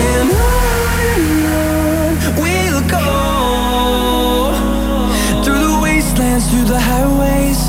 And 0.08 0.32
on 0.32 2.12
we'll 2.42 2.84
go 2.88 3.10
through 5.44 5.62
the 5.68 5.80
wastelands, 5.82 6.46
through 6.50 6.66
the 6.66 6.80
highways, 6.80 7.62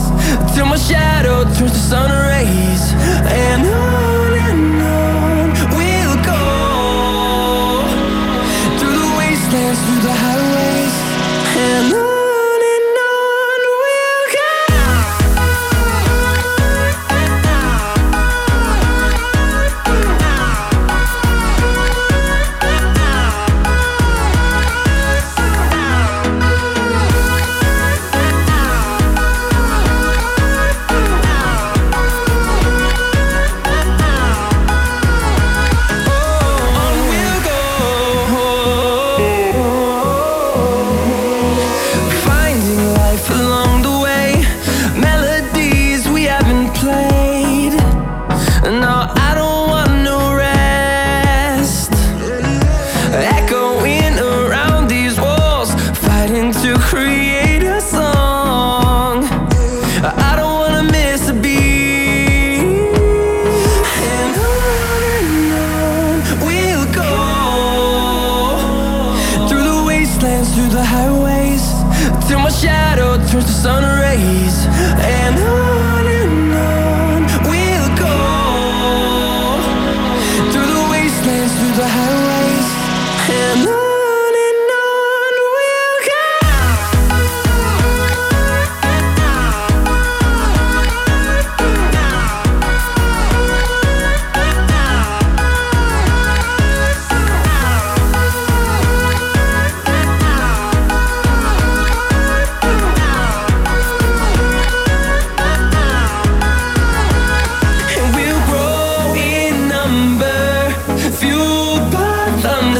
till 0.54 0.66
my 0.66 0.76
shadow 0.76 1.44
turns 1.54 1.72
to 1.72 1.78
sun 1.78 2.10
rays. 2.10 2.92
And 3.26 3.66
on 3.66 3.89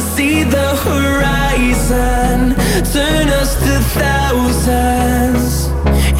see 0.01 0.43
the 0.43 0.75
horizon, 0.87 2.55
turn 2.91 3.29
us 3.29 3.55
to 3.55 3.79
thousands. 3.99 5.67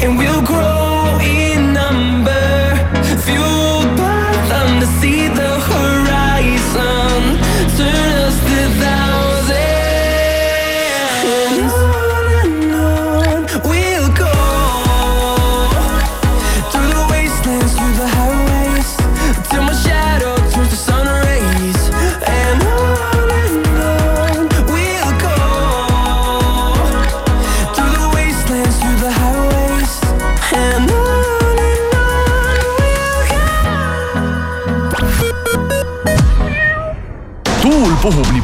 And 0.02 0.16
we'll 0.18 0.42
grow 0.42 0.91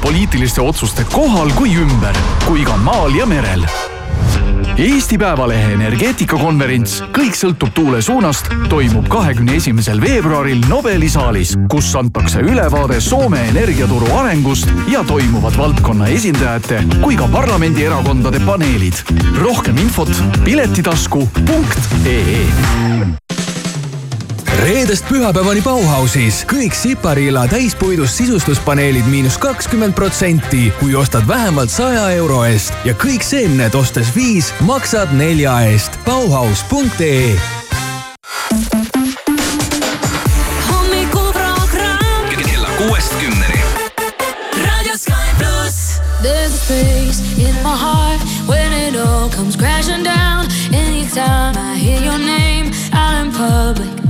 poliitiliste 0.08 0.62
otsuste 0.64 1.04
kohal 1.12 1.50
kui 1.52 1.74
ümber, 1.76 2.16
kui 2.46 2.62
ka 2.64 2.78
maal 2.80 3.12
ja 3.12 3.26
merel. 3.28 3.60
Eesti 4.80 5.18
Päevalehe 5.20 5.74
energeetikakonverents 5.74 6.94
Kõik 7.12 7.36
sõltub 7.36 7.74
tuule 7.76 8.00
suunast 8.00 8.48
toimub 8.72 9.04
kahekümne 9.12 9.58
esimesel 9.60 10.00
veebruaril 10.00 10.64
Nobeli 10.70 11.12
saalis, 11.12 11.52
kus 11.68 11.92
antakse 12.00 12.40
ülevaade 12.40 13.02
Soome 13.04 13.42
energiaturu 13.50 14.08
arengust 14.22 14.72
ja 14.88 15.04
toimuvad 15.04 15.60
valdkonna 15.60 16.08
esindajate 16.16 16.80
kui 17.04 17.20
ka 17.20 17.28
parlamendierakondade 17.34 18.40
paneelid. 18.48 19.04
rohkem 19.44 19.76
infot 19.84 20.12
piletitasku.ee 20.44 23.27
reedest 24.58 25.06
pühapäevani 25.08 25.62
Bauhausis 25.62 26.42
kõik 26.50 26.74
Sipariila 26.74 27.46
täispuidust 27.48 28.18
sisustuspaneelid 28.18 29.06
miinus 29.06 29.38
kakskümmend 29.38 29.94
protsenti, 29.94 30.72
kui 30.80 30.94
ostad 30.94 31.28
vähemalt 31.28 31.70
saja 31.70 32.08
euro 32.18 32.42
eest 32.48 32.74
ja 32.84 32.94
kõik 32.98 33.22
seemned 33.22 33.74
ostes 33.78 34.10
viis, 34.16 34.50
maksad 34.66 35.14
nelja 35.14 35.60
eest. 35.70 35.98
Bauhaus.ee 36.06 37.36
kella 42.48 42.68
kuuest 42.78 43.14
kümneni. 43.20 43.62
There's 46.22 46.52
a 46.52 46.58
space 46.58 47.20
in 47.38 47.54
my 47.62 47.76
heart 47.76 48.20
when 48.48 48.72
it 48.72 48.96
all 48.96 49.28
comes 49.30 49.56
crashing 49.56 50.04
down. 50.04 50.46
Anytime 50.74 51.56
I 51.56 51.78
hear 51.78 52.02
your 52.02 52.18
name 52.18 52.72
out 52.92 53.24
in 53.24 53.30
public, 53.32 54.07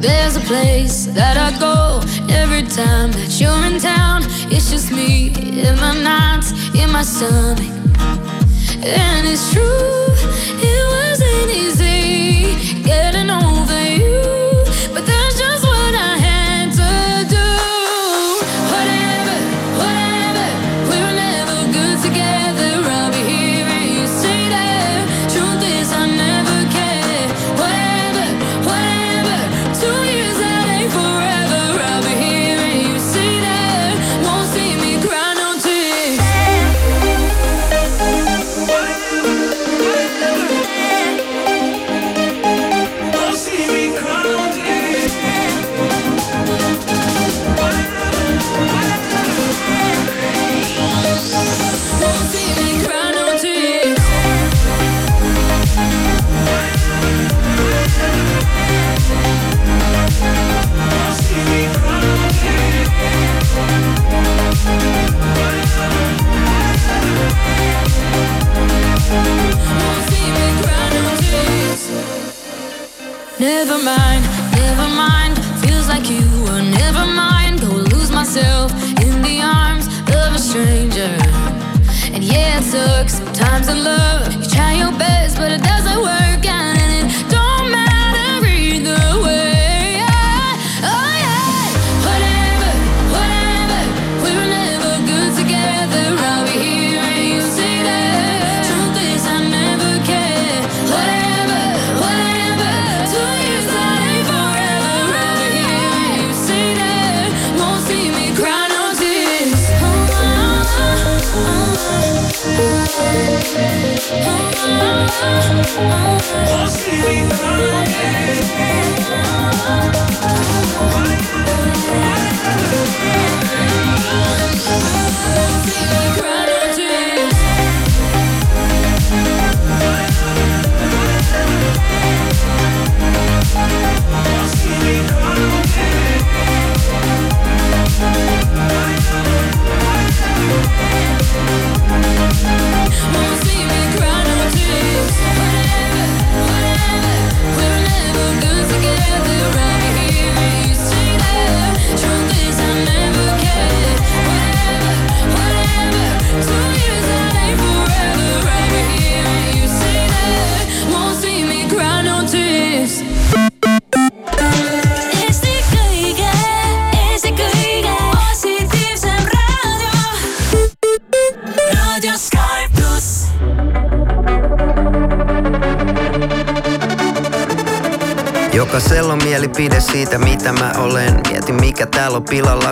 there's 0.00 0.36
a 0.36 0.40
place 0.40 1.06
that 1.06 1.36
I 1.36 1.50
go 1.58 2.00
every 2.32 2.62
time 2.62 3.12
that 3.12 3.40
you're 3.40 3.64
in 3.66 3.78
town. 3.80 4.22
It's 4.50 4.70
just 4.70 4.90
me 4.90 5.28
in 5.60 5.76
my 5.76 5.94
nights, 6.02 6.52
in 6.74 6.90
my 6.90 7.02
stomach. 7.02 7.68
And 8.82 9.26
it's 9.28 9.52
true, 9.52 10.09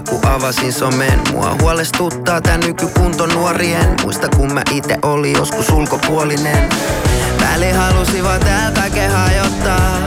pilalla 0.04 0.22
kun 0.22 0.30
avasin 0.30 0.72
somen 0.72 1.20
Mua 1.32 1.56
huolestuttaa 1.60 2.40
tää 2.40 2.58
nykykunto 2.58 3.26
nuorien. 3.26 3.96
Muista 4.02 4.28
kun 4.36 4.52
mä 4.54 4.62
ite 4.70 4.98
oli 5.02 5.32
joskus 5.32 5.70
ulkopuolinen. 5.70 6.68
Väli 7.40 7.72
halusivat 7.72 8.40
täällä 8.40 8.80
kaiken 8.80 9.10
hajottaa. 9.10 9.98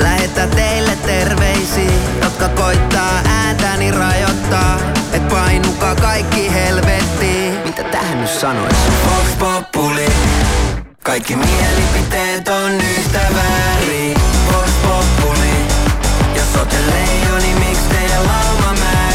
Lähettää 0.00 0.46
teille 0.46 0.96
terveisiä 1.06 1.90
Jotka 2.22 2.48
koittaa 2.48 3.20
ääntäni 3.28 3.90
rajoittaa. 3.90 4.78
Et 5.12 5.28
painukaa 5.28 5.94
kaikki 5.94 6.52
helvettiin. 6.52 7.54
Mitä 7.64 7.84
tähän 7.84 8.20
nyt 8.20 8.30
sanois? 8.30 8.76
Vox 9.06 9.38
Populi. 9.38 10.06
Kaikki 11.02 11.36
mielipiteet 11.36 12.48
on 12.48 12.72
yhtä 12.72 13.20
väärin. 13.34 14.16
Vox 14.52 14.70
Populi. 14.82 15.56
Jos 16.36 16.56
ootte 16.58 16.76
leijoni, 16.76 17.54
miks 17.54 17.78
teidän 17.78 18.26
lauma 18.26 18.72
mäki 18.72 19.05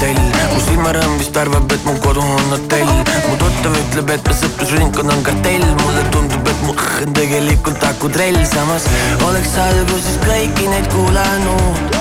bordell 0.00 0.52
mu 0.52 0.60
silmarõõm 0.64 1.16
vist 1.20 1.36
arvab, 1.36 1.72
et 1.72 1.82
mu 1.84 1.92
kodu 2.00 2.22
on 2.24 2.52
hotell. 2.54 2.92
Mu 3.28 3.36
tuttav 3.40 3.74
ütleb, 3.76 4.12
et 4.14 4.28
me 4.28 4.36
sõprusringkond 4.38 5.12
on 5.12 5.22
kartell. 5.26 5.64
Mulle 5.82 6.04
tundub, 6.14 6.48
et 6.48 6.62
mu 6.64 6.72
õhk 6.72 7.02
on 7.04 7.12
tegelikult 7.16 7.84
akutrell 7.84 8.38
samas 8.48 8.86
oleks 9.26 9.56
alguses 9.60 10.16
kõiki 10.24 10.70
neid 10.72 10.88
kuulanud. 10.94 11.98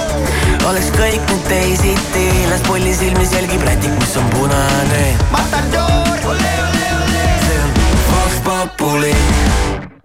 Oleks 0.69 0.91
kõik 0.95 1.19
nüüd 1.27 1.45
teisiti. 1.49 2.25
Las 2.51 2.63
polli 2.67 2.95
silmis 2.95 3.35
jälgib 3.35 3.67
rätik, 3.67 3.95
mis 3.99 4.15
on 4.21 4.31
punane. 4.35 5.03
Matador, 5.35 6.23
ole, 6.31 6.53
ole, 6.69 6.87
ole 7.01 7.27
See 7.43 7.59
on 7.65 7.71
Vox 8.13 8.39
Populi. 8.47 9.15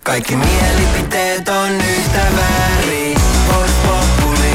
Kaikki 0.02 0.36
mielipiteet 0.36 1.48
on 1.48 1.78
yhtä 1.78 2.26
väärin. 2.40 3.18
Vox 3.52 3.78
Populi. 3.86 4.54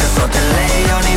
Jos 0.00 0.22
ootte 0.22 0.40
leijoni, 0.56 1.16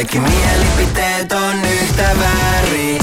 Kaikki 0.00 0.20
mielipiteet 0.20 1.32
on 1.32 1.64
yhtä 1.64 2.10
väärin 2.18 2.98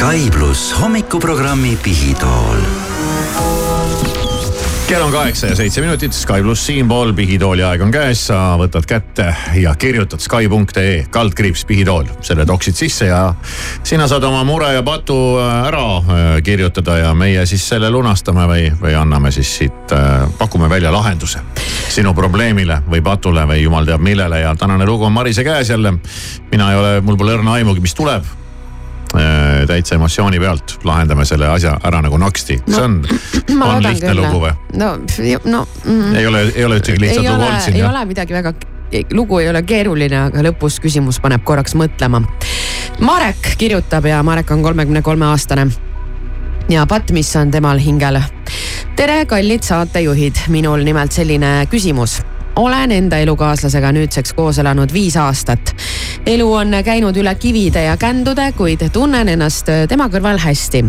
Sky 0.00 0.30
pluss 0.30 0.72
hommikuprogrammi 0.80 1.78
Pihitool. 1.82 2.56
Kell 4.88 5.02
on 5.02 5.12
kaheksa 5.12 5.46
ja 5.46 5.56
seitse 5.56 5.80
minutit, 5.80 6.16
Sky 6.16 6.40
pluss 6.40 6.64
siinpool, 6.66 7.12
pihitooli 7.12 7.60
aeg 7.62 7.84
on 7.84 7.92
käes, 7.92 8.22
sa 8.30 8.38
võtad 8.56 8.88
kätte 8.88 9.26
ja 9.60 9.74
kirjutad 9.76 10.24
Sky.ee 10.24 11.04
kaldkriips 11.12 11.66
pihitool, 11.68 12.08
selle 12.24 12.48
toksid 12.48 12.80
sisse 12.80 13.10
ja 13.10 13.34
sina 13.84 14.08
saad 14.08 14.24
oma 14.24 14.40
mure 14.48 14.72
ja 14.72 14.80
patu 14.82 15.18
äh, 15.36 15.68
ära 15.68 15.84
äh, 15.98 16.32
kirjutada 16.48 16.96
ja 17.02 17.12
meie 17.12 17.44
siis 17.44 17.68
selle 17.68 17.92
lunastame 17.92 18.48
või, 18.48 18.66
või 18.80 18.96
anname 18.96 19.36
siis 19.36 19.52
siit, 19.60 19.96
pakume 20.40 20.72
välja 20.72 20.96
lahenduse. 20.96 21.44
Sinu 21.92 22.16
probleemile 22.16 22.80
või 22.88 23.04
patule 23.04 23.44
või 23.52 23.66
jumal 23.66 23.84
teab 23.84 24.00
millele 24.00 24.46
ja 24.46 24.56
tänane 24.56 24.88
lugu 24.88 25.04
on 25.04 25.12
Marise 25.12 25.44
käes 25.44 25.76
jälle. 25.76 25.98
mina 26.50 26.72
ei 26.72 26.84
ole, 26.84 27.00
mul 27.04 27.20
pole 27.20 27.36
õrna 27.36 27.60
aimugi, 27.60 27.84
mis 27.84 27.94
tuleb. 27.94 28.24
Äh, 28.24 28.39
täitsa 29.66 29.94
emotsiooni 29.94 30.38
pealt 30.40 30.76
lahendame 30.86 31.24
selle 31.26 31.48
asja 31.50 31.74
ära 31.84 32.02
nagu 32.04 32.18
naksti 32.20 32.60
no,. 32.66 32.74
see 32.74 32.84
on, 32.84 32.98
on 33.68 33.82
lihtne 33.82 34.14
lugu 34.14 34.42
või? 34.44 34.52
no, 34.78 34.92
no 35.44 35.64
mm, 35.84 36.14
ei 36.14 36.26
ole, 36.26 36.44
ei 36.54 36.64
ole 36.64 36.78
ühtegi 36.80 37.02
lihtsat 37.02 37.24
lugu 37.24 37.34
olnud 37.34 37.64
siin 37.64 37.78
ei 37.78 37.82
jah? 37.82 37.90
ole 37.90 38.04
midagi 38.12 38.36
väga, 38.36 38.54
lugu 39.12 39.42
ei 39.42 39.50
ole 39.50 39.62
keeruline, 39.66 40.24
aga 40.30 40.46
lõpus 40.50 40.78
küsimus 40.82 41.20
paneb 41.22 41.44
korraks 41.46 41.74
mõtlema. 41.78 42.22
Marek 43.00 43.54
kirjutab 43.58 44.06
ja 44.06 44.22
Marek 44.26 44.50
on 44.54 44.62
kolmekümne 44.62 45.02
kolme 45.02 45.26
aastane 45.30 45.66
ja 46.70 46.86
patt, 46.86 47.10
mis 47.10 47.30
on 47.36 47.50
temal 47.50 47.78
hingel. 47.82 48.20
tere, 48.96 49.24
kallid 49.26 49.66
saatejuhid, 49.66 50.46
minul 50.48 50.84
nimelt 50.86 51.12
selline 51.12 51.66
küsimus 51.70 52.20
olen 52.56 52.92
enda 52.92 53.18
elukaaslasega 53.18 53.92
nüüdseks 53.92 54.32
koos 54.36 54.58
elanud 54.58 54.92
viis 54.92 55.16
aastat. 55.16 55.74
elu 56.26 56.52
on 56.52 56.74
käinud 56.84 57.16
üle 57.16 57.34
kivide 57.34 57.82
ja 57.82 57.96
kändude, 57.96 58.52
kuid 58.56 58.88
tunnen 58.92 59.28
ennast 59.28 59.68
tema 59.88 60.08
kõrval 60.08 60.38
hästi. 60.38 60.84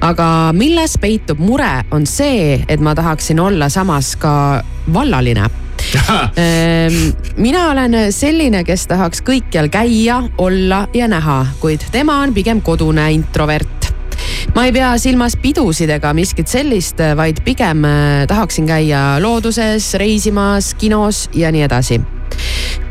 aga 0.00 0.52
milles 0.52 0.98
peitub 1.00 1.38
mure, 1.38 1.84
on 1.90 2.06
see, 2.06 2.64
et 2.68 2.80
ma 2.80 2.94
tahaksin 2.94 3.40
olla 3.40 3.68
samas 3.68 4.16
ka 4.16 4.64
vallaline 4.92 5.50
Ehm, 6.36 7.12
mina 7.36 7.70
olen 7.70 7.96
selline, 8.12 8.64
kes 8.64 8.86
tahaks 8.90 9.22
kõikjal 9.22 9.68
käia, 9.72 10.22
olla 10.38 10.86
ja 10.94 11.08
näha, 11.08 11.44
kuid 11.60 11.84
tema 11.92 12.20
on 12.24 12.34
pigem 12.34 12.62
kodune 12.64 13.12
introvert 13.12 13.83
ma 14.54 14.64
ei 14.66 14.72
pea 14.72 14.92
silmas 15.00 15.36
pidusid 15.40 15.90
ega 15.96 16.12
miskit 16.14 16.50
sellist, 16.50 17.00
vaid 17.16 17.40
pigem 17.46 17.84
äh, 17.88 18.26
tahaksin 18.28 18.66
käia 18.68 19.16
looduses, 19.22 19.94
reisimas, 20.00 20.74
kinos 20.78 21.28
ja 21.34 21.52
nii 21.54 21.64
edasi 21.66 22.00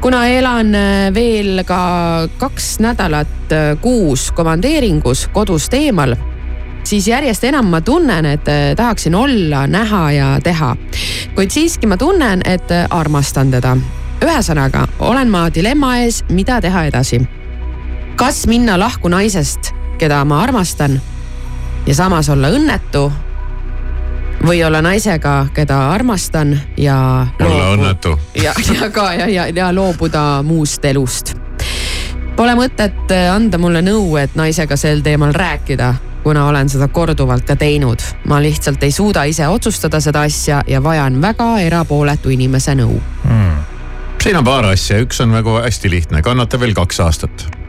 kuna 0.02 0.26
elan 0.28 0.76
äh, 0.76 1.08
veel 1.14 1.64
ka 1.68 2.28
kaks 2.38 2.78
nädalat 2.84 3.52
äh, 3.52 3.74
kuus 3.82 4.32
komandeeringus 4.36 5.28
kodust 5.34 5.74
eemal, 5.78 6.16
siis 6.84 7.08
järjest 7.08 7.48
enam 7.48 7.72
ma 7.72 7.82
tunnen, 7.82 8.26
et 8.26 8.50
tahaksin 8.76 9.16
olla, 9.16 9.68
näha 9.68 10.04
ja 10.12 10.34
teha. 10.44 10.76
kuid 11.36 11.52
siiski 11.52 11.88
ma 11.88 11.98
tunnen, 11.98 12.42
et 12.46 12.72
armastan 12.90 13.52
teda. 13.52 13.78
ühesõnaga, 14.24 14.88
olen 15.00 15.30
ma 15.30 15.48
dilemma 15.54 15.98
ees, 16.04 16.24
mida 16.30 16.62
teha 16.62 16.86
edasi. 16.92 17.22
kas 18.16 18.48
minna 18.48 18.80
lahku 18.80 19.10
naisest, 19.10 19.74
keda 19.98 20.26
ma 20.26 20.44
armastan 20.44 21.02
ja 21.88 21.96
samas 21.96 22.30
olla 22.30 22.50
õnnetu 22.50 23.12
või 24.46 24.64
olla 24.64 24.82
naisega, 24.82 25.48
keda 25.54 25.92
armastan 25.92 26.60
ja. 26.78 27.28
olla 27.42 27.70
õnnetu. 27.74 28.20
ja, 28.36 28.54
ja 28.82 28.90
ka 28.90 29.14
ja, 29.14 29.28
ja, 29.28 29.48
ja 29.56 29.76
loobuda 29.76 30.44
muust 30.44 30.86
elust. 30.86 31.36
Pole 32.36 32.56
mõtet 32.58 33.12
anda 33.32 33.58
mulle 33.62 33.84
nõu, 33.86 34.16
et 34.18 34.36
naisega 34.36 34.78
sel 34.78 35.04
teemal 35.06 35.36
rääkida, 35.38 35.94
kuna 36.24 36.48
olen 36.48 36.70
seda 36.70 36.88
korduvalt 36.88 37.46
ka 37.46 37.56
teinud. 37.56 38.02
ma 38.28 38.42
lihtsalt 38.42 38.84
ei 38.84 38.92
suuda 38.92 39.24
ise 39.24 39.48
otsustada 39.48 40.00
seda 40.00 40.22
asja 40.22 40.64
ja 40.68 40.84
vajan 40.84 41.22
väga 41.22 41.60
erapooletu 41.60 42.30
inimese 42.30 42.76
nõu 42.76 43.02
hmm.. 43.24 43.58
siin 44.24 44.38
on 44.38 44.44
paar 44.44 44.66
asja, 44.66 45.00
üks 45.04 45.22
on 45.22 45.36
nagu 45.36 45.60
hästi 45.60 45.90
lihtne, 45.90 46.22
kannate 46.22 46.60
veel 46.60 46.74
kaks 46.74 47.00
aastat 47.00 47.63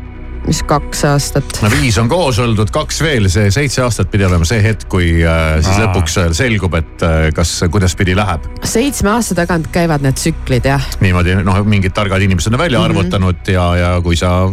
mis 0.47 0.61
kaks 0.69 1.05
aastat. 1.09 1.59
no 1.63 1.71
viis 1.73 1.97
on 2.01 2.09
koos 2.11 2.39
oldud, 2.43 2.71
kaks 2.75 3.01
veel, 3.05 3.29
see 3.33 3.51
seitse 3.55 3.83
aastat 3.85 4.11
pidi 4.13 4.27
olema 4.27 4.47
see 4.49 4.61
hetk, 4.65 4.87
kui 4.93 5.09
äh, 5.23 5.57
siis 5.61 5.73
Aa. 5.77 5.87
lõpuks 5.87 6.19
äh, 6.21 6.31
selgub, 6.37 6.77
et 6.79 7.05
äh, 7.07 7.29
kas, 7.37 7.57
kuidaspidi 7.73 8.17
läheb. 8.19 8.47
seitsme 8.69 9.15
aasta 9.15 9.39
tagant 9.39 9.71
käivad 9.75 10.05
need 10.05 10.19
tsüklid 10.21 10.69
jah. 10.69 10.91
niimoodi 11.05 11.39
noh, 11.43 11.63
mingid 11.69 11.97
targad 11.97 12.25
inimesed 12.25 12.53
on 12.53 12.61
välja 12.61 12.79
mm 12.79 12.85
-hmm. 12.85 12.99
arvutanud 12.99 13.49
ja, 13.49 13.67
ja 13.81 13.91
kui 14.05 14.17
sa 14.17 14.53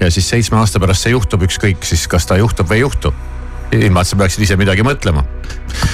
ja 0.00 0.10
siis 0.10 0.28
seitsme 0.28 0.58
aasta 0.58 0.80
pärast 0.80 1.08
see 1.08 1.14
juhtub, 1.16 1.42
ükskõik 1.42 1.84
siis 1.86 2.08
kas 2.08 2.26
ta 2.26 2.36
juhtub 2.36 2.68
või 2.70 2.82
ei 2.82 2.86
juhtu 2.86 3.14
ilma, 3.72 4.02
et 4.02 4.08
sa 4.08 4.16
peaksid 4.20 4.42
ise 4.44 4.56
midagi 4.60 4.84
mõtlema. 4.84 5.24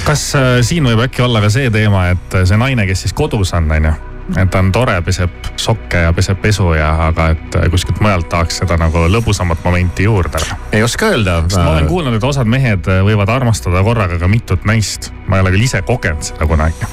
kas 0.04 0.34
äh, 0.34 0.60
siin 0.62 0.84
võib 0.84 1.06
äkki 1.06 1.22
olla 1.22 1.40
ka 1.40 1.50
see 1.50 1.70
teema, 1.70 2.08
et 2.14 2.38
see 2.44 2.56
naine, 2.56 2.86
kes 2.86 3.06
siis 3.06 3.12
kodus 3.12 3.54
on, 3.54 3.70
on 3.70 3.90
ju 3.92 3.96
et 4.36 4.50
ta 4.52 4.60
on 4.60 4.70
tore, 4.72 4.98
peseb 5.06 5.48
sokke 5.56 6.02
ja 6.06 6.12
peseb 6.16 6.40
pesu 6.42 6.72
ja, 6.76 6.90
aga 7.08 7.30
et 7.34 7.58
kuskilt 7.72 8.00
mujalt 8.04 8.28
tahaks 8.32 8.60
seda 8.62 8.76
nagu 8.80 9.06
lõbusamat 9.08 9.62
momenti 9.64 10.04
juurde. 10.04 10.42
ei 10.72 10.82
oska 10.84 11.12
öelda. 11.14 11.40
sest 11.46 11.60
ma 11.62 11.76
olen 11.76 11.88
kuulnud, 11.88 12.18
et 12.18 12.26
osad 12.28 12.50
mehed 12.50 12.88
võivad 13.06 13.32
armastada 13.32 13.82
korraga 13.86 14.18
ka 14.20 14.28
mitut 14.28 14.66
naist. 14.68 15.12
ma 15.26 15.38
ei 15.38 15.46
ole 15.46 15.54
küll 15.56 15.68
ise 15.68 15.82
kogenud 15.86 16.28
seda 16.32 16.48
kunagi. 16.50 16.90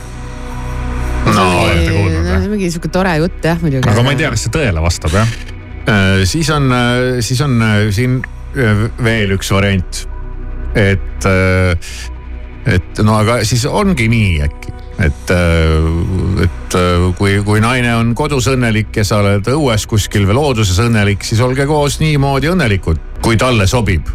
no 1.25 1.49
olete 1.65 1.91
kuulnud 1.91 2.31
jah? 2.31 2.47
mingi 2.53 2.71
sihuke 2.71 2.93
tore 2.93 3.17
jutt 3.19 3.51
jah 3.51 3.59
muidugi. 3.61 3.89
aga 3.91 4.05
ma 4.05 4.15
ei 4.15 4.23
tea, 4.23 4.31
kas 4.35 4.47
see 4.47 4.55
tõele 4.55 4.85
vastab 4.85 5.19
jah? 5.19 5.35
Äh, 5.85 6.23
siis 6.25 6.49
on, 6.49 6.71
äh, 6.71 7.21
siis 7.21 7.41
on 7.45 7.59
äh, 7.61 7.79
siin 7.93 8.21
veel 9.03 9.35
üks 9.35 9.51
variant. 9.51 10.05
et, 10.75 11.27
et 12.67 12.99
no 13.03 13.13
aga 13.19 13.37
siis 13.47 13.63
ongi 13.67 14.07
nii 14.11 14.31
äkki 14.43 14.74
et, 14.99 15.31
äh, 15.31 16.45
et 16.45 16.77
äh, 16.79 17.09
kui, 17.17 17.39
kui 17.45 17.63
naine 17.63 17.95
on 17.97 18.13
kodus 18.17 18.47
õnnelik 18.51 18.95
ja 18.95 19.05
sa 19.07 19.19
oled 19.23 19.49
õues 19.51 19.87
kuskil 19.89 20.27
või 20.29 20.37
looduses 20.39 20.79
õnnelik, 20.85 21.25
siis 21.27 21.41
olge 21.43 21.67
koos 21.69 21.99
niimoodi 22.03 22.51
õnnelikud, 22.53 23.01
kui 23.25 23.37
talle 23.39 23.67
sobib. 23.67 24.07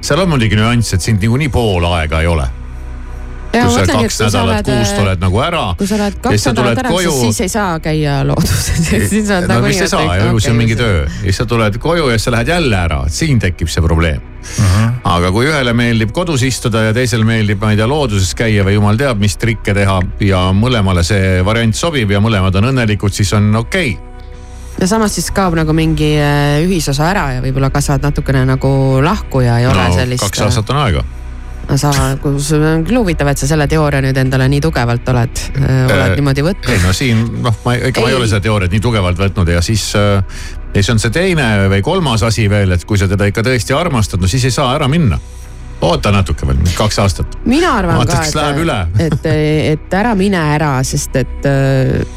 seal 0.00 0.22
on 0.22 0.34
muidugi 0.34 0.58
nüanss, 0.58 0.94
et 0.94 1.04
sind 1.04 1.22
niikuinii 1.24 1.52
pool 1.52 1.88
aega 1.94 2.20
ei 2.20 2.30
ole 2.30 2.48
kui 3.52 3.74
sa 3.74 3.86
kaks 3.90 4.20
nädalat 4.24 4.68
kuust 4.68 5.00
oled 5.02 5.22
nagu 5.22 5.42
ära. 5.42 5.64
kui 5.78 5.88
sa 5.88 5.98
oled 5.98 6.18
kaks 6.22 6.46
nädalat 6.50 6.80
ära, 6.84 6.94
siis, 6.96 7.20
siis 7.20 7.40
ei 7.46 7.52
saa 7.52 7.80
käia 7.82 8.20
looduses 8.26 8.90
siis 9.12 9.30
on 9.34 9.48
no 9.50 9.60
mis 9.64 9.80
ei 9.80 9.90
saa, 9.90 10.16
elus 10.16 10.48
on 10.50 10.58
mingi 10.58 10.78
töö. 10.78 11.04
siis 11.20 11.40
sa 11.40 11.46
tuled 11.48 11.78
koju 11.82 12.08
ja 12.10 12.18
siis 12.18 12.28
sa 12.28 12.34
lähed 12.36 12.52
jälle 12.54 12.80
ära, 12.80 13.02
siin 13.12 13.40
tekib 13.42 13.70
see 13.72 13.84
probleem 13.84 14.20
uh. 14.20 14.64
-huh. 14.64 14.90
aga 15.16 15.32
kui 15.32 15.46
ühele 15.50 15.76
meeldib 15.76 16.12
kodus 16.16 16.42
istuda 16.46 16.88
ja 16.88 16.96
teisele 16.96 17.24
meeldib, 17.24 17.60
ma 17.62 17.72
ei 17.74 17.80
tea, 17.80 17.88
looduses 17.88 18.34
käia 18.34 18.64
või 18.66 18.76
jumal 18.78 18.98
teab, 19.00 19.20
mis 19.22 19.36
trikke 19.36 19.74
teha 19.74 20.00
ja 20.20 20.42
mõlemale 20.52 21.04
see 21.06 21.44
variant 21.44 21.76
sobib 21.76 22.10
ja 22.10 22.20
mõlemad 22.20 22.56
on 22.60 22.72
õnnelikud, 22.72 23.14
siis 23.14 23.32
on 23.36 23.54
okei 23.56 23.96
okay 23.96 24.14
ja 24.80 24.86
samas 24.86 25.14
siis 25.16 25.30
kaob 25.32 25.56
nagu 25.56 25.72
mingi 25.72 26.16
äh, 26.20 26.60
ühisosa 26.64 27.08
ära 27.08 27.28
ja 27.36 27.44
võib-olla 27.44 27.70
kasvad 27.72 28.04
natukene 28.04 28.44
nagu 28.44 29.00
lahku 29.04 29.40
ja 29.40 29.60
ei 29.60 29.64
no, 29.64 29.72
ole 29.72 29.86
sellist. 29.94 30.26
kaks 30.26 30.44
aastat 30.48 30.74
on 30.74 30.82
aega 30.82 31.04
sa, 31.74 31.92
kus 32.22 32.52
on 32.56 32.84
küll 32.86 33.00
huvitav, 33.00 33.30
et 33.32 33.40
sa 33.40 33.48
selle 33.50 33.66
teooria 33.70 34.02
nüüd 34.04 34.18
endale 34.20 34.46
nii 34.52 34.62
tugevalt 34.64 35.08
oled, 35.12 35.42
oled 35.58 35.94
äh, 35.96 36.12
niimoodi 36.14 36.44
võtnud. 36.46 36.70
ei 36.72 36.82
no 36.84 36.92
siin 36.96 37.24
noh, 37.42 37.56
ma 37.64 37.74
ega 37.78 38.04
ma 38.04 38.12
ei 38.12 38.18
ole 38.18 38.28
seda 38.30 38.44
teooriat 38.46 38.76
nii 38.76 38.84
tugevalt 38.84 39.18
võtnud 39.20 39.50
ja 39.56 39.62
siis 39.64 39.88
äh,. 39.98 40.20
ja 40.70 40.78
siis 40.78 40.92
on 40.94 41.02
see 41.02 41.14
teine 41.14 41.48
või 41.72 41.82
kolmas 41.86 42.22
asi 42.26 42.46
veel, 42.50 42.76
et 42.76 42.86
kui 42.86 43.00
sa 43.00 43.10
teda 43.10 43.28
ikka 43.30 43.44
tõesti 43.46 43.74
armastad, 43.76 44.22
no 44.22 44.30
siis 44.30 44.46
ei 44.46 44.54
saa 44.54 44.74
ära 44.76 44.88
minna 44.92 45.18
oota 45.84 46.12
natuke 46.14 46.46
veel, 46.48 46.60
kaks 46.76 47.00
aastat. 47.02 47.38
mina 47.44 47.74
arvan 47.80 48.00
Vaata, 48.00 48.22
ka, 48.32 48.78
et, 48.98 49.12
et, 49.12 49.26
et 49.72 49.98
ära 49.98 50.14
mine 50.18 50.40
ära, 50.56 50.78
sest 50.86 51.18
et 51.20 51.50
äh, 51.50 52.15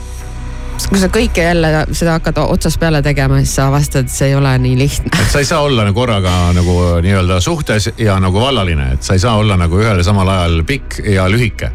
kui 0.87 0.99
sa 1.01 1.09
kõike 1.11 1.43
jälle 1.43 1.85
seda 1.91 2.17
hakkad 2.17 2.39
otsast 2.41 2.79
peale 2.79 3.01
tegema, 3.05 3.39
siis 3.43 3.55
sa 3.57 3.67
avastad, 3.69 4.07
et 4.07 4.13
see 4.13 4.31
ei 4.31 4.35
ole 4.37 4.51
nii 4.63 4.77
lihtne. 4.79 5.11
et 5.13 5.31
sa 5.31 5.43
ei 5.43 5.47
saa 5.49 5.61
olla 5.65 5.85
nagu 5.87 5.99
korraga 5.99 6.35
nagu 6.55 6.75
nii-öelda 7.03 7.39
suhtes 7.43 7.91
ja 7.97 8.19
nagu 8.23 8.41
vallaline, 8.41 8.93
et 8.95 9.03
sa 9.03 9.17
ei 9.17 9.23
saa 9.23 9.35
olla 9.37 9.57
nagu 9.59 9.79
ühel 9.79 9.99
ja 9.99 10.07
samal 10.07 10.29
ajal 10.35 10.61
pikk 10.67 11.01
ja 11.15 11.27
lühike. 11.31 11.71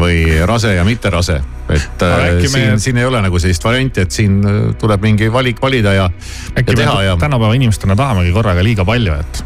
või 0.00 0.44
rase 0.44 0.74
ja 0.74 0.82
mitte 0.84 1.10
rase, 1.10 1.38
et 1.72 2.02
äh, 2.02 2.24
siin 2.44 2.52
me..., 2.52 2.78
siin 2.78 2.98
ei 3.00 3.04
ole 3.08 3.22
nagu 3.24 3.38
sellist 3.40 3.64
varianti, 3.64 4.02
et 4.04 4.12
siin 4.12 4.38
äh, 4.44 4.56
tuleb 4.78 5.02
mingi 5.02 5.30
valik 5.32 5.62
valida 5.62 5.94
ja, 5.96 6.10
ja 6.56 6.64
teha 6.64 6.96
ja. 7.02 7.16
tänapäeva 7.16 7.54
inimestena 7.56 7.96
tahamegi 7.96 8.34
korraga 8.36 8.64
liiga 8.64 8.84
palju, 8.84 9.14
et 9.14 9.44